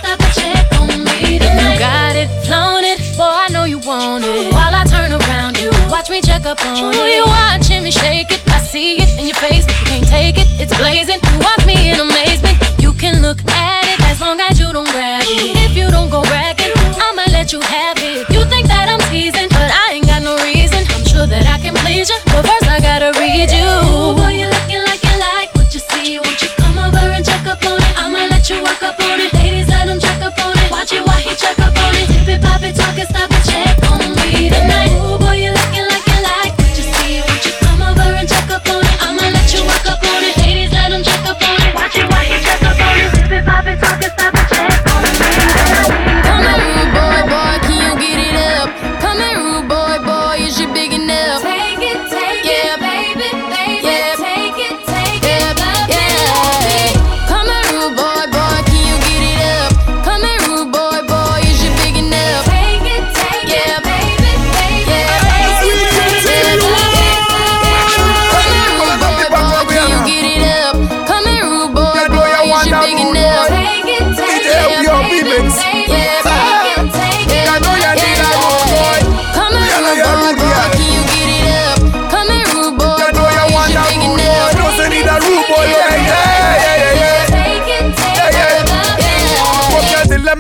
check 6.39 6.47
up 6.47 6.65
on 6.67 6.95
it. 6.95 7.15
You 7.15 7.25
watching 7.27 7.83
me 7.83 7.91
shake 7.91 8.31
it, 8.31 8.43
I 8.49 8.61
see 8.61 8.97
it 9.03 9.11
in 9.19 9.27
your 9.27 9.37
face, 9.37 9.67
but 9.67 9.75
you 9.81 9.87
can't 9.87 10.09
take 10.09 10.39
it. 10.39 10.47
It's 10.61 10.77
blazing. 10.77 11.19
You 11.33 11.39
watch 11.41 11.67
me 11.67 11.91
in 11.91 11.99
amazement. 11.99 12.59
You 12.79 12.93
can 12.93 13.23
look 13.23 13.39
at 13.51 13.85
it 13.85 13.99
as 14.07 14.21
long 14.21 14.41
as 14.41 14.59
you 14.61 14.73
don't 14.73 14.89
grab 14.91 15.23
it. 15.25 15.57
If 15.67 15.77
you 15.77 15.91
don't 15.91 16.11
go 16.11 16.23
bragging, 16.23 16.73
I'ma 16.95 17.27
let 17.33 17.53
you 17.53 17.61
have 17.61 17.99
it. 17.99 18.29
You 18.31 18.45
think 18.47 18.69
that 18.69 18.87
I'm 18.89 19.03
teasing, 19.11 19.49
but 19.51 19.71
I 19.71 19.99
ain't 19.99 20.07
got 20.07 20.23
no 20.23 20.37
reason. 20.45 20.87
I'm 20.95 21.05
sure 21.05 21.27
that 21.27 21.47
I 21.47 21.59
can 21.59 21.75
please 21.83 22.09
you, 22.09 22.19
but 22.27 22.47
first 22.47 22.69
I 22.69 22.79
gotta 22.81 23.11
read 23.19 23.51
you. 23.51 23.67
Ooh, 23.67 24.15
boy, 24.15 24.39
you 24.39 24.47
looking 24.47 24.83
like 24.87 25.03
you 25.03 25.15
like 25.19 25.51
what 25.55 25.75
you 25.75 25.81
see. 25.81 26.19
Won't 26.23 26.39
you 26.43 26.51
come 26.55 26.79
over 26.79 27.03
and 27.03 27.25
check 27.25 27.47
up 27.47 27.63
on 27.67 27.83
it? 27.83 27.95
I'ma 27.99 28.31
let 28.31 28.47
you 28.51 28.63
work 28.63 28.83
up 28.83 28.99
on 29.01 29.19
it. 29.19 29.33
Ladies, 29.35 29.69
let 29.69 29.89
him 29.89 29.99
check 29.99 30.23
up 30.23 30.39
on 30.39 30.55
it. 30.55 30.71
Watch 30.71 30.93
it 30.93 31.03
while 31.03 31.19
he 31.19 31.35
check 31.35 31.59
up 31.59 31.75
on 31.75 31.95
it. 31.99 32.07
Dip 32.07 32.31
it, 32.31 32.41
pop 32.43 32.63
it, 32.63 32.75
talk 32.79 32.95
it, 32.95 33.09
stop 33.11 33.31
it, 33.31 33.38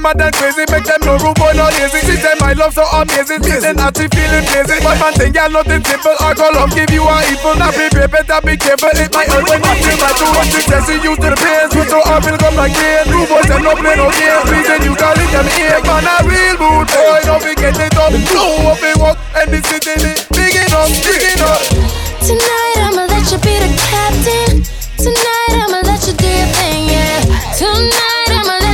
your 0.08 0.14
dilemma 0.14 0.14
than 0.14 0.32
crazy, 0.32 0.64
make 0.72 0.84
them 0.84 1.00
no 1.04 1.16
rude 1.18 1.36
boy, 1.36 1.52
no 1.52 1.68
lazy. 1.76 2.00
She 2.06 2.16
say 2.16 2.34
my 2.40 2.52
love 2.52 2.74
so 2.74 2.84
amazing, 2.84 3.42
say 3.42 3.72
not 3.72 3.96
she 3.96 4.08
feeling 4.08 4.46
lazy. 4.52 4.78
But 4.80 4.96
man 5.00 5.12
think 5.14 5.34
you're 5.36 5.50
nothing 5.50 5.84
simple, 5.84 6.16
I 6.20 6.34
go 6.34 6.48
love 6.54 6.72
give 6.72 6.90
you 6.90 7.04
a 7.04 7.16
evil. 7.28 7.54
Now 7.56 7.72
be 7.72 7.88
brave, 7.90 8.10
better 8.10 8.40
be 8.44 8.56
careful, 8.56 8.92
it 8.94 9.12
might 9.12 9.28
hurt 9.28 9.48
when 9.48 9.60
you 9.60 9.74
feel 9.84 9.98
like 10.00 10.18
you 10.20 10.28
want 10.32 10.50
to 10.52 10.60
test 10.64 10.88
you 10.88 11.14
to 11.16 11.28
the 11.28 11.38
pain. 11.38 11.66
Switch 11.72 11.90
so 11.90 12.00
up, 12.08 12.24
will 12.24 12.38
come 12.38 12.56
like 12.56 12.76
rain. 12.76 13.04
Rude 13.12 13.28
boys, 13.28 13.48
them 13.48 13.62
no 13.62 13.72
play 13.76 13.96
no 13.96 14.08
game. 14.12 14.44
Reason 14.48 14.80
you 14.84 14.94
call 14.96 15.18
it 15.18 15.30
them 15.32 15.48
here, 15.56 15.80
man, 15.84 16.06
a 16.06 16.14
real 16.24 16.56
mood 16.56 16.88
boy. 16.88 17.20
Don't 17.24 17.42
forget 17.42 17.76
it 17.76 17.96
up, 17.96 18.12
blow 18.32 18.72
up 18.72 18.82
it 18.82 18.96
walk, 18.96 19.18
and 19.36 19.50
this 19.52 19.64
city, 19.68 19.96
big 20.32 20.54
enough, 20.56 20.90
big 21.04 21.22
enough. 21.36 21.62
Tonight 22.24 22.76
I'ma 22.84 23.04
let 23.08 23.24
you 23.32 23.38
be 23.40 23.54
the 23.60 23.70
captain. 23.76 24.64
Tonight 24.98 25.54
I'ma 25.64 25.80
let 25.84 26.00
you 26.06 26.12
do 26.12 26.28
your 26.28 26.50
thing, 26.58 26.90
yeah. 26.90 27.22
Tonight 27.56 28.30
I'ma 28.34 28.56
let 28.60 28.67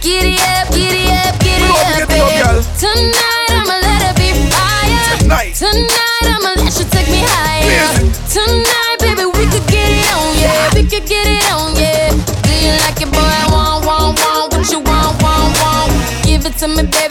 Giddy 0.00 0.36
up, 0.38 0.70
giddy 0.70 1.10
up, 1.10 1.38
giddy 1.40 1.64
up, 1.66 2.08
yeah. 2.08 2.62
Tonight 2.78 3.50
I'ma 3.50 3.82
let 3.82 4.02
it 4.06 4.14
be 4.14 4.30
fire. 4.46 5.18
Tonight. 5.18 5.54
Tonight 5.58 6.22
I'ma 6.22 6.54
let 6.54 6.70
you 6.78 6.86
take 6.86 7.08
me 7.10 7.22
higher. 7.26 7.98
Tonight, 8.30 8.96
baby, 9.00 9.26
we 9.26 9.44
could 9.50 9.66
get 9.66 9.90
it 9.90 10.06
on, 10.14 10.38
yeah. 10.38 10.70
We 10.74 10.82
could 10.86 11.04
get 11.04 11.26
it 11.26 11.42
on, 11.50 11.74
yeah. 11.74 12.14
Do 12.14 12.52
you 12.54 12.78
like 12.86 13.02
it, 13.02 13.10
boy? 13.10 13.26
Want, 13.50 13.86
want, 13.86 14.20
want. 14.22 14.52
What 14.54 14.70
you 14.70 14.78
want, 14.78 15.20
want, 15.20 15.58
want. 15.58 15.90
Give 16.22 16.46
it 16.46 16.54
to 16.58 16.68
me, 16.68 16.84
baby, 16.86 17.07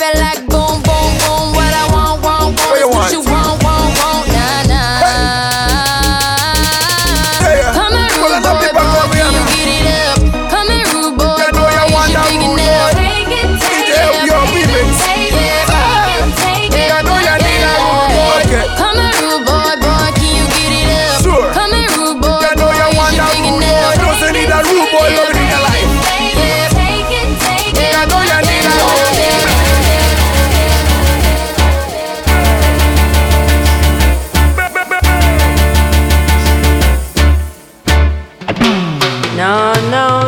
No, 39.37 39.71
no, 39.91 40.26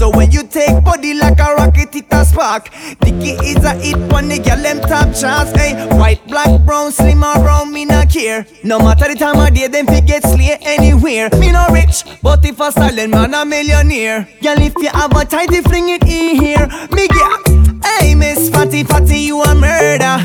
So 0.00 0.08
when 0.08 0.30
you 0.30 0.44
take 0.44 0.82
body 0.82 1.12
like 1.12 1.38
a 1.40 1.54
rocket, 1.56 1.94
it 1.94 2.06
a 2.10 2.24
spark. 2.24 2.70
Dicky 3.02 3.32
is 3.44 3.62
a 3.62 3.74
hit 3.74 3.98
when 4.10 4.28
the 4.28 4.38
girl 4.38 4.56
them 4.56 4.80
top 4.80 5.14
charts. 5.14 5.52
Hey, 5.52 5.74
eh? 5.74 5.94
white, 5.98 6.26
black, 6.26 6.64
brown, 6.64 6.90
slim 6.90 7.22
or 7.22 7.34
brown, 7.34 7.70
me 7.70 7.84
not 7.84 8.08
care. 8.08 8.46
No 8.64 8.78
matter 8.78 9.12
the 9.12 9.14
time 9.14 9.38
of 9.38 9.52
day, 9.52 9.66
them 9.66 9.86
fi 9.86 10.00
get 10.00 10.22
slay 10.22 10.56
anywhere. 10.62 11.28
Me 11.38 11.52
no 11.52 11.68
rich, 11.68 12.04
but 12.22 12.42
if 12.46 12.58
a 12.60 12.72
silent 12.72 13.10
man 13.10 13.34
a 13.34 13.44
millionaire. 13.44 14.26
Girl, 14.40 14.58
if 14.62 14.72
you 14.78 14.88
have 14.88 15.14
a 15.14 15.22
tighty, 15.26 15.60
fling 15.60 15.90
it 15.90 16.02
in 16.04 16.40
here. 16.40 16.66
Me 16.92 17.06
get. 17.06 17.84
Hey, 17.84 18.14
Miss 18.14 18.48
Fatty 18.48 18.84
Fatty, 18.84 19.18
you 19.18 19.42
a 19.42 19.54
murder. 19.54 20.16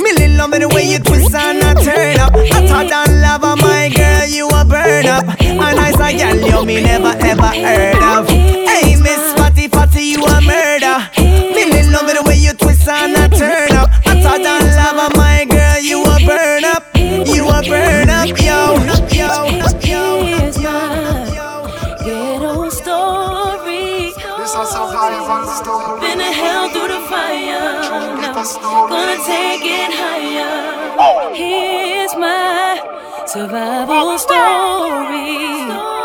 Million 0.00 0.38
love 0.38 0.52
the 0.52 0.70
way 0.74 0.84
you 0.84 1.00
twist 1.00 1.34
and 1.34 1.58
a 1.58 1.74
turn 1.84 2.18
up. 2.18 2.32
Hotter 2.32 2.88
than 2.88 3.20
lava, 3.20 3.56
you 4.28 4.48
a 4.48 4.64
burn 4.64 5.06
up. 5.06 5.24
And 5.40 5.60
I 5.60 5.90
say, 5.92 6.18
girl, 6.18 6.36
you 6.36 6.66
me 6.66 6.82
never 6.82 7.14
ever 7.20 7.48
heard 7.48 8.02
of. 8.02 8.28
Hey, 8.28 8.96
Miss 8.96 9.32
Fatty 9.34 9.68
Fatty, 9.68 10.02
you 10.02 10.24
a 10.24 10.40
murder. 10.40 11.08
Million 11.18 11.92
love 11.92 12.06
the 12.06 12.22
way 12.26 12.36
you 12.36 12.52
twist 12.52 12.88
and 12.88 13.16
a 13.16 13.28
turn 13.36 13.72
up. 13.72 13.90
Hotter 14.04 14.42
than 14.42 14.76
lava, 14.76 15.16
my 15.16 15.44
girl, 15.48 15.80
you 15.80 16.02
a 16.02 16.18
burn 16.26 16.64
up. 16.64 16.84
You 16.94 17.48
a 17.48 17.62
burn 17.62 18.10
up, 18.10 18.28
yo, 18.28 18.76
yo, 19.12 19.28
yo. 19.82 20.24
Here's 20.24 20.58
my 20.58 21.24
ghetto 22.04 22.68
story. 22.70 24.12
Been 26.00 26.20
a 26.20 26.32
hell 26.32 26.68
through 26.70 26.88
the 26.88 27.00
fire. 27.08 27.82
Now 28.20 28.32
gonna 28.88 29.16
take 29.24 29.64
it 29.64 29.92
higher. 29.92 31.34
Here's 31.34 32.14
my 32.16 32.80
survival 33.28 34.18
story. 34.18 35.97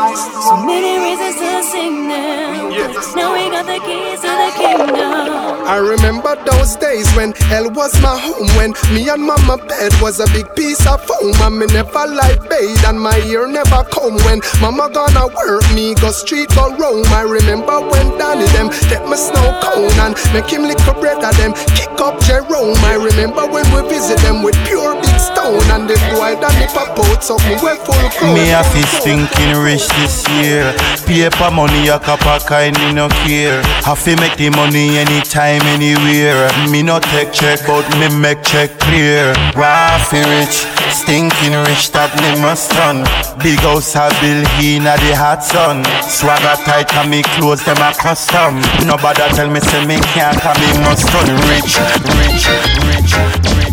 So 0.00 0.56
many 0.64 0.96
reasons 0.98 1.36
to 1.36 1.62
sing 1.62 2.08
them. 2.08 2.70
Now 3.14 3.34
we 3.34 3.50
got 3.50 3.66
the 3.66 3.78
keys 3.84 4.20
to 4.20 4.32
the 4.32 4.50
kingdom. 4.56 5.50
I 5.66 5.76
remember 5.76 6.34
those 6.48 6.74
days 6.76 7.06
when 7.14 7.32
hell 7.46 7.70
was 7.70 7.94
my 8.00 8.16
home 8.18 8.48
When 8.56 8.72
me 8.90 9.08
and 9.08 9.22
mama 9.22 9.56
bed 9.56 9.92
was 10.00 10.18
a 10.18 10.26
big 10.32 10.48
piece 10.56 10.82
of 10.86 10.98
foam 11.04 11.36
And 11.46 11.58
me 11.58 11.66
never 11.66 12.06
like 12.10 12.42
bathe 12.48 12.82
and 12.86 12.98
my 12.98 13.14
ear 13.28 13.46
never 13.46 13.84
come 13.92 14.16
When 14.26 14.40
mama 14.58 14.90
gonna 14.90 15.28
work 15.30 15.62
me 15.70 15.94
go 15.94 16.10
street 16.10 16.48
go 16.56 16.74
roam 16.74 17.06
I 17.14 17.22
remember 17.22 17.78
when 17.86 18.18
Danny 18.18 18.50
them 18.56 18.70
take 18.90 19.04
my 19.06 19.14
snow 19.14 19.46
cone 19.62 19.94
And 20.00 20.18
make 20.34 20.50
him 20.50 20.66
lick 20.66 20.80
a 20.88 20.94
bread 20.98 21.22
of 21.22 21.36
them 21.36 21.52
kick 21.76 21.94
up 22.00 22.18
Jerome 22.26 22.80
I 22.90 22.98
remember 22.98 23.46
when 23.46 23.68
we 23.70 23.86
visit 23.86 24.18
them 24.26 24.42
with 24.42 24.56
pure 24.66 24.98
big 24.98 25.18
stone 25.20 25.62
And 25.70 25.86
the 25.86 25.94
boy 26.16 26.34
Danny 26.40 26.66
pop 26.72 26.98
out 26.98 27.22
something 27.22 27.62
well 27.62 27.78
full 27.84 27.94
grown 28.18 28.34
Me 28.34 28.50
a 28.50 28.64
fi 28.64 28.82
stinking 28.98 29.54
rich 29.60 29.86
this 29.98 30.28
year. 30.38 30.74
Paper 31.06 31.50
money 31.50 31.88
a 31.88 31.98
cup 31.98 32.24
of 32.26 32.44
kind 32.46 32.76
me 32.78 32.92
no 32.92 33.08
care. 33.24 33.62
Have 33.82 34.02
to 34.04 34.16
make 34.16 34.36
the 34.36 34.50
money 34.50 34.98
anytime, 34.98 35.62
anywhere. 35.66 36.50
Me 36.70 36.82
no 36.82 36.98
take 37.00 37.32
check, 37.32 37.60
but 37.66 37.86
me 37.98 38.08
make 38.20 38.42
check 38.42 38.70
clear. 38.78 39.32
Raffy 39.54 40.22
rich, 40.30 40.66
stinking 40.92 41.56
rich 41.66 41.90
that 41.92 42.12
me 42.22 42.40
must 42.40 42.72
run. 42.78 43.02
Big 43.42 43.58
house 43.60 43.96
a 43.96 44.08
bill 44.20 44.44
in 44.62 44.86
a 44.86 44.94
the 45.02 45.16
hot 45.16 45.42
sun. 45.42 45.82
Swagger 46.02 46.56
tight 46.64 46.92
and 46.94 47.10
me 47.10 47.22
clothes 47.34 47.64
them 47.64 47.78
a 47.78 47.92
custom. 47.94 48.60
Nobody 48.86 49.24
tell 49.34 49.50
me 49.50 49.60
say 49.60 49.84
me 49.86 49.96
can't 50.12 50.38
and 50.38 50.58
me 50.60 50.70
must 50.84 51.08
run 51.14 51.30
rich, 51.48 51.78
rich, 52.20 52.46
rich, 52.86 53.12
rich. 53.56 53.69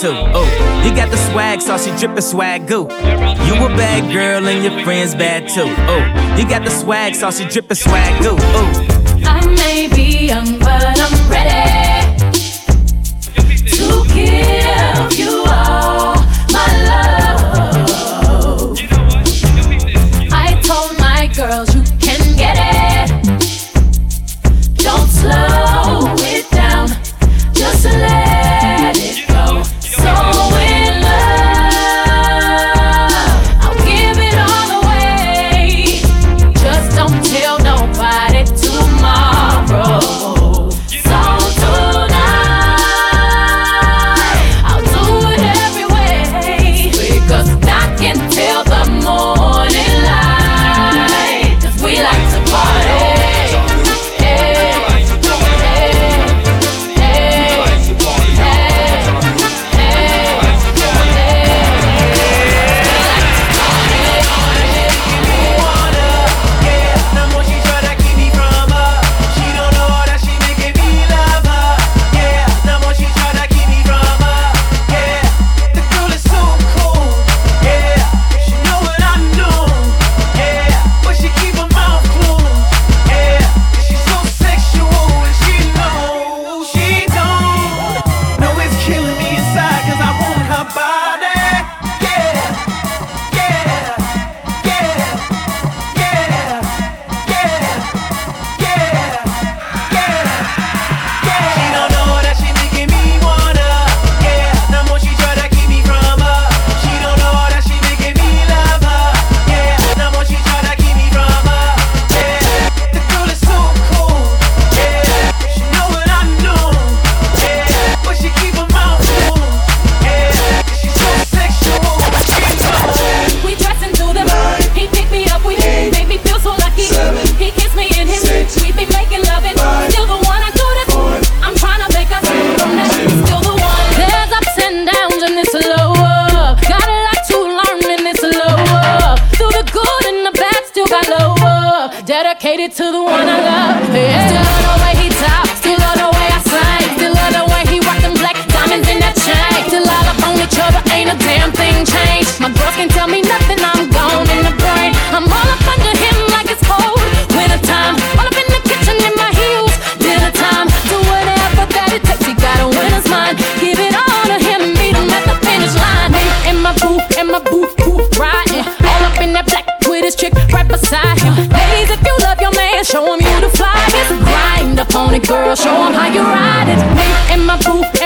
Too. 0.00 0.12
Oh, 0.12 0.82
you 0.84 0.94
got 0.94 1.10
the 1.10 1.16
swag, 1.16 1.60
saucy 1.60 1.90
drippin' 1.98 2.22
swag 2.22 2.68
goo. 2.68 2.82
You 2.82 3.54
a 3.54 3.68
bad 3.74 4.12
girl 4.12 4.46
and 4.46 4.62
your 4.62 4.84
friends 4.84 5.14
bad 5.14 5.48
too. 5.48 5.66
Oh, 5.66 6.36
you 6.38 6.48
got 6.48 6.64
the 6.64 6.70
swag, 6.70 7.16
saucy 7.16 7.44
drippin' 7.46 7.76
swag 7.76 8.22
goo. 8.22 8.36
Oh. 8.38 8.68
I 9.24 9.44
may 9.46 9.88
be 9.88 10.26
young, 10.26 10.58
but 10.60 10.77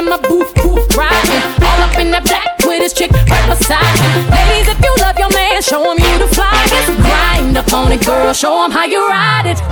in 0.03 0.09
my 0.11 0.19
booth, 0.29 0.53
booth 0.55 0.97
riding. 0.97 1.43
All 1.63 1.81
up 1.83 1.99
in 1.99 2.11
the 2.11 2.21
black 2.21 2.59
with 2.67 2.83
his 2.83 2.93
chick 2.93 3.11
right 3.13 3.47
beside 3.49 3.97
him. 4.03 4.31
Ladies, 4.31 4.69
if 4.69 4.79
you 4.83 4.95
love 5.01 5.19
your 5.19 5.31
man, 5.31 5.63
show 5.63 5.83
him 5.91 5.99
you 5.99 6.19
the 6.19 6.31
flyest. 6.35 6.97
Grind 7.03 7.57
up 7.57 7.73
on 7.73 7.93
it, 7.93 8.05
girl, 8.05 8.33
show 8.33 8.65
him 8.65 8.71
how 8.71 8.85
you 8.85 9.07
ride 9.07 9.47
it. 9.47 9.72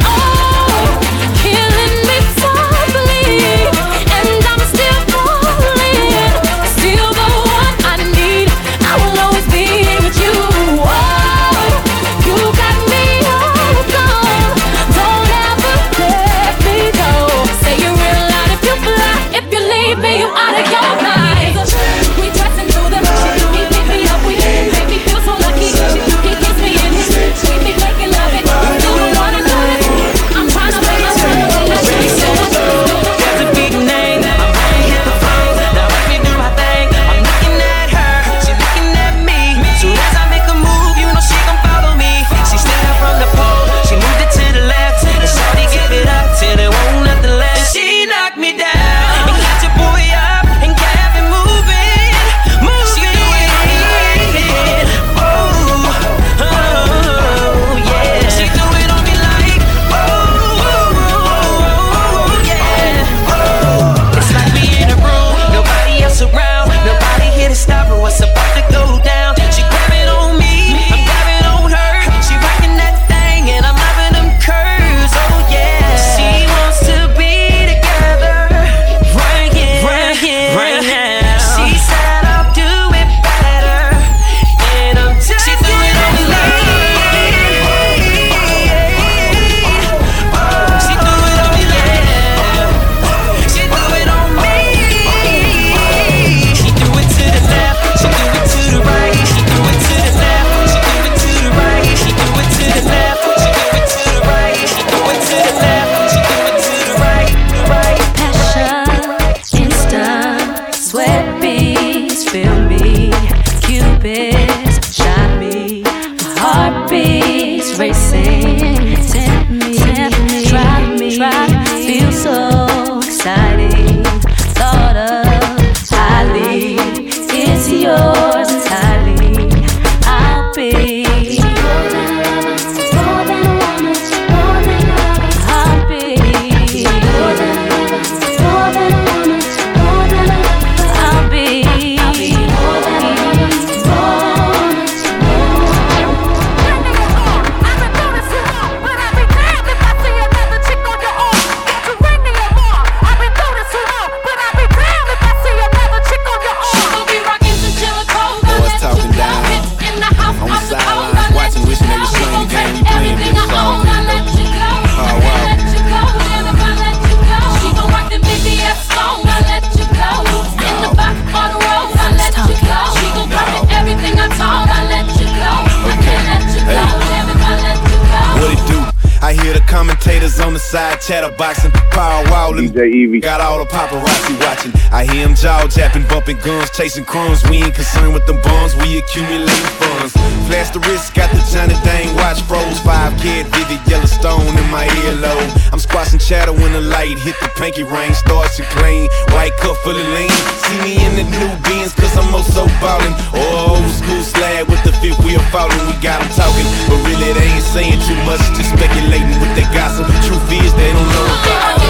Chasing 186.80 187.04
crumbs, 187.04 187.44
we 187.50 187.60
ain't 187.60 187.74
concerned 187.74 188.14
with 188.14 188.24
them 188.24 188.40
bonds, 188.40 188.72
we 188.72 188.96
accumulate 188.96 189.52
funds. 189.76 190.16
Flash 190.48 190.72
the 190.72 190.80
wrist, 190.88 191.12
got 191.12 191.28
the 191.28 191.44
China 191.52 191.76
thing. 191.84 192.08
watch 192.16 192.40
froze. 192.48 192.80
Five 192.80 193.12
kid, 193.20 193.44
vivid 193.52 193.84
Yellowstone 193.84 194.48
in 194.48 194.64
my 194.72 194.88
earlobe. 195.04 195.44
I'm 195.76 195.78
squashing 195.78 196.18
shadow 196.18 196.56
when 196.56 196.72
the 196.72 196.80
light 196.80 197.20
hit 197.20 197.36
the 197.44 197.52
pinky 197.60 197.84
ring. 197.84 198.14
Starts 198.16 198.56
to 198.56 198.64
clean, 198.72 199.12
white 199.36 199.52
cup 199.60 199.76
full 199.84 199.92
of 199.92 200.08
lean. 200.16 200.32
See 200.64 200.80
me 200.80 200.96
in 201.04 201.20
the 201.20 201.28
new 201.28 201.52
beans, 201.68 201.92
cause 201.92 202.16
I'm 202.16 202.32
oh 202.32 202.40
also 202.40 202.64
ballin'. 202.80 203.12
Or 203.36 203.76
old 203.76 203.90
school 203.92 204.24
slag 204.24 204.64
with 204.64 204.80
the 204.80 204.96
fifth 205.04 205.20
wheel 205.20 205.44
falling. 205.52 205.84
We 205.84 205.92
got 206.00 206.24
them 206.24 206.32
talking, 206.32 206.64
but 206.88 206.96
really 207.04 207.28
they 207.36 207.60
ain't 207.60 207.68
saying 207.76 208.00
too 208.08 208.16
much, 208.24 208.40
just 208.56 208.72
speculating 208.72 209.36
with 209.36 209.52
their 209.52 209.68
gossip. 209.76 210.08
Truth 210.24 210.48
is, 210.48 210.72
they 210.80 210.88
don't 210.96 211.04
know 211.12 211.28
about 211.28 211.76
it. 211.76 211.80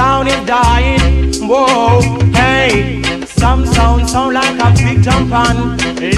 sound 0.00 0.28
is 0.28 0.42
dying. 0.46 1.02
Whoa, 1.50 2.00
hey. 2.40 3.02
Some 3.40 3.66
sound 3.66 4.08
sound 4.08 4.32
like 4.32 4.58
a 4.66 4.68
big 4.82 5.02
jump 5.02 5.30
on. 5.44 5.56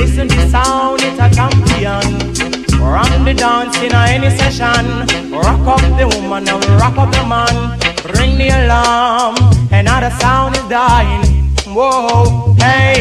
Listen 0.01 0.29
to 0.29 0.43
sound, 0.55 1.01
it's 1.03 1.19
a 1.27 1.29
champion. 1.37 2.07
From 2.79 3.25
the 3.27 3.35
dance 3.35 3.77
in 3.87 3.93
any 4.15 4.31
session, 4.39 4.85
rock 5.45 5.65
up 5.75 5.83
the 5.99 6.07
woman 6.13 6.49
and 6.53 6.65
rock 6.81 6.97
up 7.03 7.11
the 7.17 7.25
man. 7.33 7.57
Ring 8.17 8.33
the 8.43 8.51
alarm, 8.61 9.35
another 9.73 10.13
sound 10.23 10.55
is 10.61 10.67
dying. 10.69 11.25
Whoa, 11.77 12.55
hey, 12.65 12.95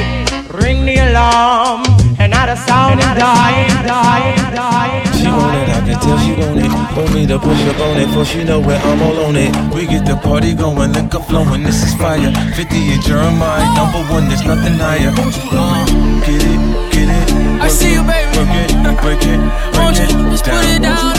ring 0.60 0.80
the 0.90 0.96
alarm 1.08 2.01
another 2.32 2.56
sound 2.56 3.00
is 3.00 3.06
dying, 3.20 3.68
dying, 3.84 4.40
dying. 4.56 5.04
She 5.20 5.28
want 5.28 5.56
it, 5.60 5.68
I 5.68 5.80
can 5.84 6.00
tell 6.00 6.18
she 6.24 6.34
want 6.40 6.60
it. 6.64 6.72
Want 6.96 7.14
me 7.14 7.28
to 7.28 7.38
push 7.40 7.62
up 7.68 7.80
on 7.80 7.98
it, 8.00 8.10
for 8.14 8.26
she 8.26 8.44
know 8.44 8.60
where 8.60 8.80
I'm 8.80 9.02
all 9.02 9.20
on 9.28 9.36
it. 9.36 9.52
We 9.76 9.86
get 9.86 10.06
the 10.06 10.16
party 10.16 10.54
going, 10.54 10.94
link 10.94 11.14
up 11.14 11.26
flowing, 11.28 11.64
this 11.64 11.84
is 11.84 11.94
fire. 11.96 12.32
50 12.56 12.94
in 12.94 13.00
Jeremih, 13.04 13.76
number 13.76 14.02
one, 14.12 14.28
there's 14.30 14.46
nothing 14.46 14.80
higher. 14.80 15.12
Uh, 15.12 15.86
get 16.26 16.42
it, 16.42 16.62
get 16.92 17.10
it. 17.12 17.28
I 17.62 17.68
see 17.68 17.94
you, 17.94 18.04
baby. 18.04 18.32
Work 18.40 18.56
it, 18.64 18.72
break 19.04 19.24
it, 19.28 19.42
break 19.76 20.00
it, 20.00 20.12
just 20.32 20.46
put 20.46 20.66
it 20.72 20.82
down, 20.82 21.16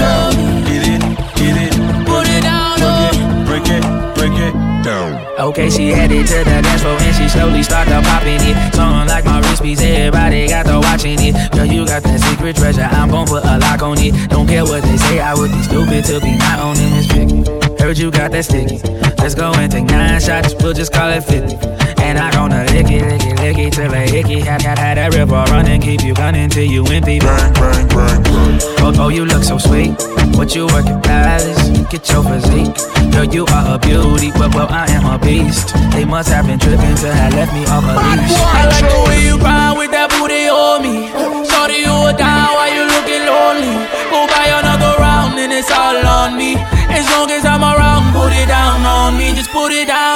Okay, 5.52 5.68
she 5.68 5.88
headed 5.88 6.26
to 6.28 6.38
the 6.38 6.62
dance 6.64 6.80
floor 6.80 6.96
and 6.98 7.14
she 7.14 7.28
slowly 7.28 7.62
started 7.62 8.02
popping 8.04 8.40
it. 8.40 8.74
Something 8.74 9.06
like 9.06 9.26
my 9.26 9.38
wrist 9.40 9.62
piece, 9.62 9.82
everybody 9.82 10.48
got 10.48 10.64
to 10.64 10.80
watching 10.80 11.18
it. 11.20 11.52
Girl, 11.52 11.66
you 11.66 11.84
got 11.84 12.02
that 12.04 12.20
secret 12.20 12.56
treasure, 12.56 12.88
I'm 12.90 13.10
gon' 13.10 13.26
put 13.26 13.44
a 13.44 13.58
lock 13.58 13.82
on 13.82 13.98
it. 13.98 14.30
Don't 14.30 14.46
care 14.46 14.64
what 14.64 14.82
they 14.82 14.96
say, 14.96 15.20
I 15.20 15.34
would 15.34 15.52
be 15.52 15.62
stupid 15.62 16.06
to 16.06 16.20
be 16.20 16.38
not 16.38 16.58
owning 16.58 16.90
this 16.96 17.04
Vicky. 17.04 17.82
Heard 17.82 17.98
you 17.98 18.10
got 18.10 18.30
that 18.32 18.46
sticky. 18.46 18.80
Let's 19.18 19.34
go 19.34 19.52
and 19.52 19.70
take 19.70 19.84
nine 19.84 20.22
shots, 20.22 20.54
we'll 20.54 20.72
just 20.72 20.90
call 20.90 21.10
it 21.10 21.20
50. 21.22 21.81
And 22.12 22.20
I 22.20 22.30
gonna 22.30 22.68
lick 22.76 22.92
it, 22.92 23.08
lick 23.08 23.24
it, 23.24 23.40
lick 23.40 23.56
it 23.56 23.72
till 23.72 23.88
a 23.88 24.04
hickey. 24.04 24.44
Had, 24.44 24.60
had, 24.60 24.76
had 24.76 25.00
that 25.00 25.16
river 25.16 25.48
running, 25.48 25.80
keep 25.80 26.04
you 26.04 26.12
gunning 26.12 26.50
till 26.50 26.68
you 26.68 26.84
empty. 26.92 27.16
Bang, 27.24 27.54
bang, 27.56 27.88
bang, 27.88 28.20
bang. 28.20 28.60
Oh, 28.84 28.92
oh, 29.00 29.08
you 29.08 29.24
look 29.24 29.40
so 29.40 29.56
sweet. 29.56 29.96
What 30.36 30.52
you 30.52 30.68
working, 30.68 31.00
Palace? 31.00 31.56
Get 31.88 32.04
your 32.12 32.20
physique. 32.20 32.76
Girl, 33.16 33.24
you 33.24 33.48
are 33.48 33.64
a 33.64 33.78
beauty, 33.80 34.28
but 34.36 34.52
well, 34.52 34.68
I 34.68 34.92
am 34.92 35.08
a 35.08 35.16
beast. 35.16 35.72
They 35.96 36.04
must 36.04 36.28
have 36.28 36.44
been 36.44 36.60
tripping 36.60 36.96
to 37.00 37.08
have 37.16 37.32
left 37.32 37.56
me 37.56 37.64
off 37.72 37.80
a 37.80 37.96
leash. 37.96 38.36
I 38.44 38.68
like 38.68 38.84
the 38.92 39.00
way 39.08 39.24
you 39.24 39.40
grind 39.40 39.80
with 39.80 39.88
that 39.96 40.12
booty 40.12 40.52
on 40.52 40.84
me. 40.84 41.08
Sorry 41.48 41.80
you 41.80 41.96
were 41.96 42.12
down 42.12 42.52
while 42.52 42.68
you 42.76 42.84
looking 42.92 43.24
lonely. 43.24 43.72
Go 44.12 44.28
buy 44.28 44.52
another 44.52 45.00
round 45.00 45.40
and 45.40 45.48
it's 45.48 45.72
all 45.72 45.96
on 45.96 46.36
me. 46.36 46.60
As 46.92 47.08
long 47.08 47.32
as 47.32 47.48
I'm 47.48 47.64
around, 47.64 48.12
put 48.12 48.36
it 48.36 48.52
down 48.52 48.84
on 48.84 49.16
me. 49.16 49.32
Just 49.32 49.48
put 49.48 49.72
it 49.72 49.88
down 49.88 50.11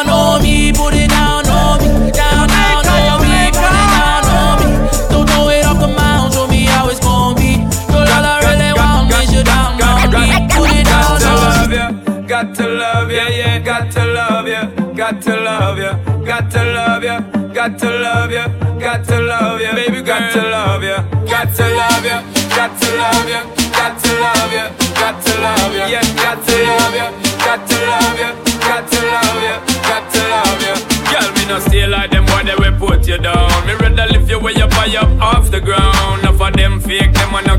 Got 12.37 12.55
to 12.57 12.69
love 12.69 13.11
ya, 13.11 13.29
yeah, 13.29 13.59
got 13.61 13.91
to 13.93 14.05
love 14.05 14.47
ya, 14.47 14.67
got 14.93 15.23
to 15.23 15.37
love 15.41 15.79
ya, 15.79 15.97
got 16.23 16.51
to 16.51 16.65
love 16.65 17.03
ya, 17.03 17.21
got 17.55 17.79
to 17.79 17.89
love 17.89 18.31
ya, 18.31 18.47
got 18.79 19.05
to 19.09 19.23
love 19.23 19.59
ya, 19.63 19.73
baby, 19.73 20.03
got 20.03 20.35
to 20.35 20.43
love 20.43 20.85
ya, 20.85 21.01
got 21.25 21.49
to 21.57 21.65
love 21.65 22.05
ya, 22.05 22.21
got 22.53 22.79
to 22.79 22.89
love 22.93 23.27
ya, 23.27 23.41
got 23.73 23.97
to 24.03 24.21
love 24.21 24.53
ya, 24.53 24.69
got 25.01 25.25
to 25.25 25.41
love 25.41 25.75
ya, 25.75 25.87
yeah, 25.89 26.03
got 26.21 26.45
to 26.45 26.57
love 26.61 26.95
ya, 26.95 27.09
got 27.41 27.67
to 27.71 27.77
love 27.89 28.19
ya, 28.21 28.31
got 28.69 28.85
to 28.85 29.01
love 29.01 29.41
ya, 29.41 29.57
got 29.89 30.05
to 30.13 30.21
love 30.29 30.61
ya. 30.61 30.75
Girl, 31.09 31.33
me 31.33 31.47
no 31.49 31.59
stay 31.59 31.87
like 31.87 32.11
them 32.11 32.27
boy, 32.27 32.45
they 32.45 32.55
will 32.55 32.79
put 32.79 33.09
you 33.09 33.17
down. 33.17 33.49
Me 33.67 33.73
rather 33.81 34.13
lift 34.13 34.29
you 34.29 34.39
way 34.39 34.53
up 34.61 34.75
high 34.75 34.95
up 34.95 35.09
off 35.23 35.51
the 35.51 35.63
ground. 35.63 35.96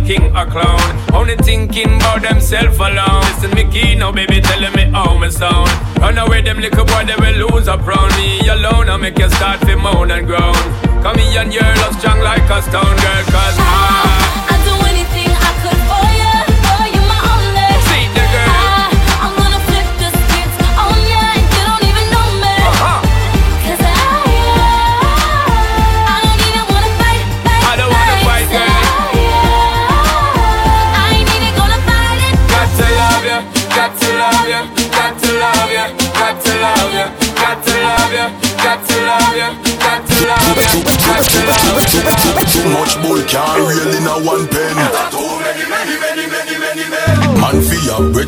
King 0.07 0.35
or 0.35 0.45
clown. 0.45 0.79
Only 1.13 1.35
thinking 1.35 1.97
about 1.97 2.21
themself 2.21 2.79
alone. 2.79 3.21
Listen 3.27 3.51
me 3.51 3.65
key 3.69 3.95
now, 3.95 4.11
baby, 4.11 4.39
telling 4.39 4.73
me 4.73 4.85
how 4.95 5.17
me 5.19 5.29
sound. 5.29 5.69
Run 5.99 6.17
away, 6.17 6.41
them 6.41 6.59
little 6.59 6.85
boy, 6.85 7.03
they 7.05 7.17
will 7.19 7.49
lose 7.49 7.67
up 7.67 7.85
round 7.85 8.15
me 8.15 8.47
alone. 8.47 8.89
I 8.89 8.95
make 8.97 9.19
you 9.19 9.29
start 9.29 9.59
to 9.61 9.75
moan 9.75 10.11
and 10.11 10.25
groan. 10.25 10.55
Come 11.03 11.17
here 11.19 11.41
and 11.41 11.53
your 11.53 11.71
love 11.81 11.99
strong 11.99 12.19
like 12.21 12.49
a 12.49 12.61
stone 12.61 12.95
girl, 13.03 13.23
cause 13.35 13.56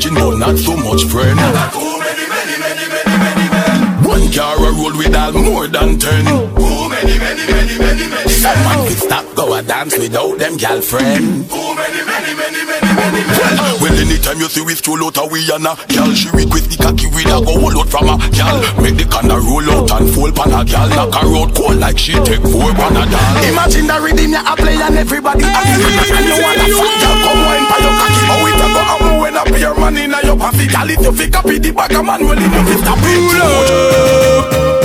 but 0.08 0.38
not 0.38 0.58
so 0.58 0.76
much 0.78 1.04
friend. 1.06 1.38
Too 1.38 2.00
many, 2.00 2.26
many, 2.30 2.56
many, 2.60 2.86
many, 2.88 3.16
many 3.20 3.46
men. 3.52 4.04
One 4.04 4.32
car 4.32 4.56
a 4.56 4.72
roll 4.72 4.96
with 4.98 5.16
all 5.16 5.34
more 5.34 5.68
than 5.68 6.00
ten. 6.00 6.24
Too 6.26 6.90
many, 6.90 7.20
many, 7.20 7.46
many, 7.52 7.78
many, 7.78 8.08
many 8.08 8.30
Some 8.30 8.56
men. 8.56 8.78
man 8.78 8.88
can 8.88 8.96
stop 8.98 9.26
go 9.36 9.54
a 9.56 9.62
dance 9.62 9.98
without 9.98 10.38
them 10.40 10.58
girlfriend. 10.58 11.50
Too 11.50 11.76
many, 11.76 12.02
many, 12.06 12.34
many, 12.36 12.49
men. 13.00 13.28
Well, 13.80 13.96
anytime 13.96 14.40
you 14.40 14.50
see 14.50 14.62
we 14.62 14.76
stroll 14.76 15.04
out 15.06 15.18
a 15.18 15.24
we 15.26 15.44
and 15.52 15.68
a 15.68 15.74
girl, 15.88 16.12
she 16.14 16.30
request 16.36 16.70
the 16.70 16.78
cocky 16.78 17.08
we 17.16 17.24
a 17.24 17.40
go 17.40 17.56
hold 17.56 17.80
out 17.80 17.90
from 17.90 18.12
a 18.12 18.16
girl. 18.36 18.58
Make 18.84 19.00
the 19.00 19.06
canna 19.08 19.40
roll 19.40 19.68
out 19.72 19.92
and 19.96 20.08
fall 20.12 20.32
pan 20.32 20.52
a 20.52 20.62
girl. 20.68 20.90
Knock 20.92 21.16
her 21.16 21.32
out 21.40 21.52
cold 21.56 21.78
like 21.80 21.98
she 21.98 22.14
take 22.28 22.44
four 22.44 22.72
Panadol. 22.76 23.20
Imagine 23.48 23.88
the 23.88 23.98
rhythm 24.00 24.32
you 24.36 24.42
a 24.42 24.54
play 24.56 24.76
and 24.76 24.98
everybody 24.98 25.44
a 25.44 25.50
happy. 25.50 26.12
And 26.12 26.26
you 26.28 26.36
want 26.40 26.60
a 26.60 26.68
fat 26.76 26.94
girl 27.00 27.18
come 27.24 27.42
wine 27.48 27.66
pa 27.70 27.78
your 27.80 27.96
cocky. 27.96 28.24
How 28.30 28.48
it 28.48 28.60
a 28.60 28.68
go 28.74 28.82
happen 28.84 29.16
when 29.22 29.36
a 29.40 29.44
pair 29.48 29.74
man 29.76 29.98
inna 29.98 30.20
your 30.24 30.38
pussy? 30.38 30.68
Girl, 30.68 30.90
if 30.90 31.02
you 31.02 31.14
fi 31.14 31.26
copy 31.30 31.58
the 31.60 31.72
bag 31.72 31.94
a 31.94 32.04
man, 32.04 32.22
well, 32.26 32.40
you 32.40 32.50
fi 32.50 32.76
stop 32.84 33.00
it. 33.02 33.20
So 33.32 34.79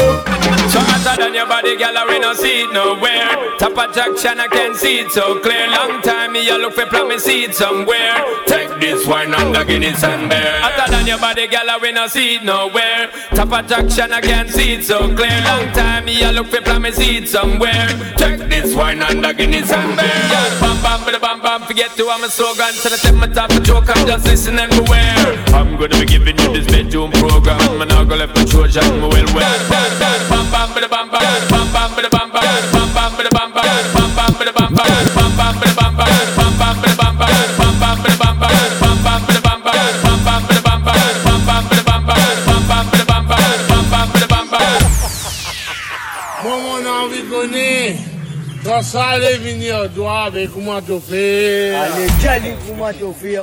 hotter 1.05 1.23
than 1.23 1.35
your 1.35 1.47
body, 1.47 1.77
girl, 1.77 1.97
I 1.97 2.07
we 2.09 2.19
no 2.19 2.35
see 2.35 2.63
it 2.65 2.73
nowhere. 2.73 3.57
Top 3.59 3.77
attraction, 3.77 4.41
I 4.41 4.49
can 4.49 4.75
see 4.75 4.99
it 5.01 5.13
so 5.13 5.39
clear. 5.41 5.69
Long 5.69 6.01
time 6.03 6.33
me, 6.33 6.49
I 6.51 6.57
look 6.57 6.75
for 6.75 6.87
promise 6.87 7.25
see 7.25 7.45
it 7.45 7.55
somewhere. 7.55 8.25
Take 8.47 8.81
this 8.81 9.07
wine 9.07 9.35
and 9.35 9.55
the 9.55 9.65
Guinness 9.65 10.03
and 10.03 10.29
beer. 10.29 10.61
Hotter 10.61 10.91
than 10.91 11.07
your 11.07 11.19
body, 11.19 11.47
girl, 11.47 11.69
I 11.69 11.79
we 11.81 11.93
no 11.93 12.07
see 12.07 12.37
it 12.37 12.45
nowhere. 12.45 13.11
Top 13.35 13.53
attraction, 13.53 14.13
I 14.13 14.21
can 14.21 14.49
see 14.49 14.75
it 14.75 14.85
so 14.85 15.15
clear. 15.15 15.37
Long 15.45 15.71
time 15.73 16.05
me, 16.07 16.23
I 16.23 16.31
look 16.31 16.49
for 16.49 16.61
promise 16.63 16.97
see 16.97 17.19
it 17.19 17.29
somewhere. 17.29 17.89
Take 18.17 18.49
this 18.49 18.75
wine 18.75 19.03
and 19.03 19.25
the 19.25 19.33
Guinness 19.33 19.71
and 19.73 19.97
beer. 19.97 20.07
Yeah, 20.07 20.61
bam 20.61 20.77
bam, 20.83 21.01
bam 21.05 21.21
bam 21.21 21.41
bam. 21.41 21.61
Forget 21.63 21.97
to 21.97 22.09
I'm 22.09 22.25
a 22.25 22.29
slogan. 22.29 22.73
So 22.73 22.89
I 22.93 22.97
take 22.97 23.15
my 23.15 23.29
top 23.29 23.51
a 23.51 23.61
joke, 23.61 23.89
I'm 23.89 24.07
just 24.07 24.27
listen 24.27 24.59
and 24.59 24.71
beware. 24.71 25.45
I'm 25.55 25.77
gonna 25.77 25.99
be 26.01 26.07
giving 26.07 26.39
you 26.39 26.53
this 26.53 26.67
bedroom 26.67 27.11
program. 27.13 27.61
I'm 27.81 27.89
not 27.89 28.09
gonna 28.09 28.27
left 28.27 28.37
my 28.37 28.45
Trojan, 28.45 29.01
well 29.01 29.35
well. 29.35 29.74
Toi, 48.91 49.01
ça, 49.01 49.19
les 49.19 49.39
venir, 49.39 49.89
doigt, 49.91 50.25
avec 50.25 50.53
comment 50.53 50.81
tu 50.83 50.99
fais. 51.01 51.75
Allez, 51.75 52.09
Jali, 52.21 52.51
comment 52.67 52.93
tu 52.93 53.05
fais. 53.19 53.41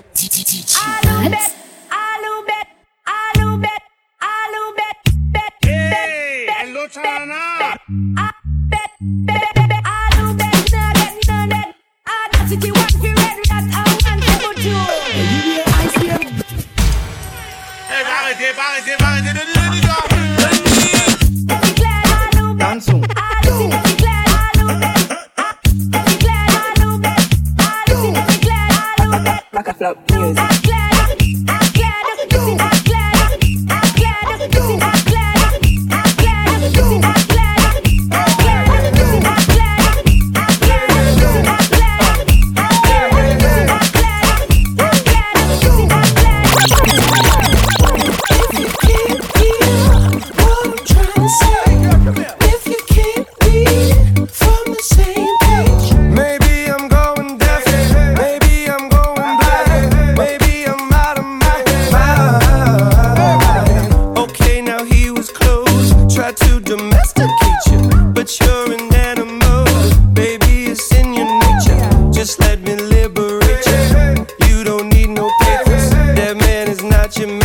Hey, 5.63 6.47
hello, 6.61 6.81
Chana. 6.93 7.75
Hey, 7.89 8.40
You. 77.19 77.40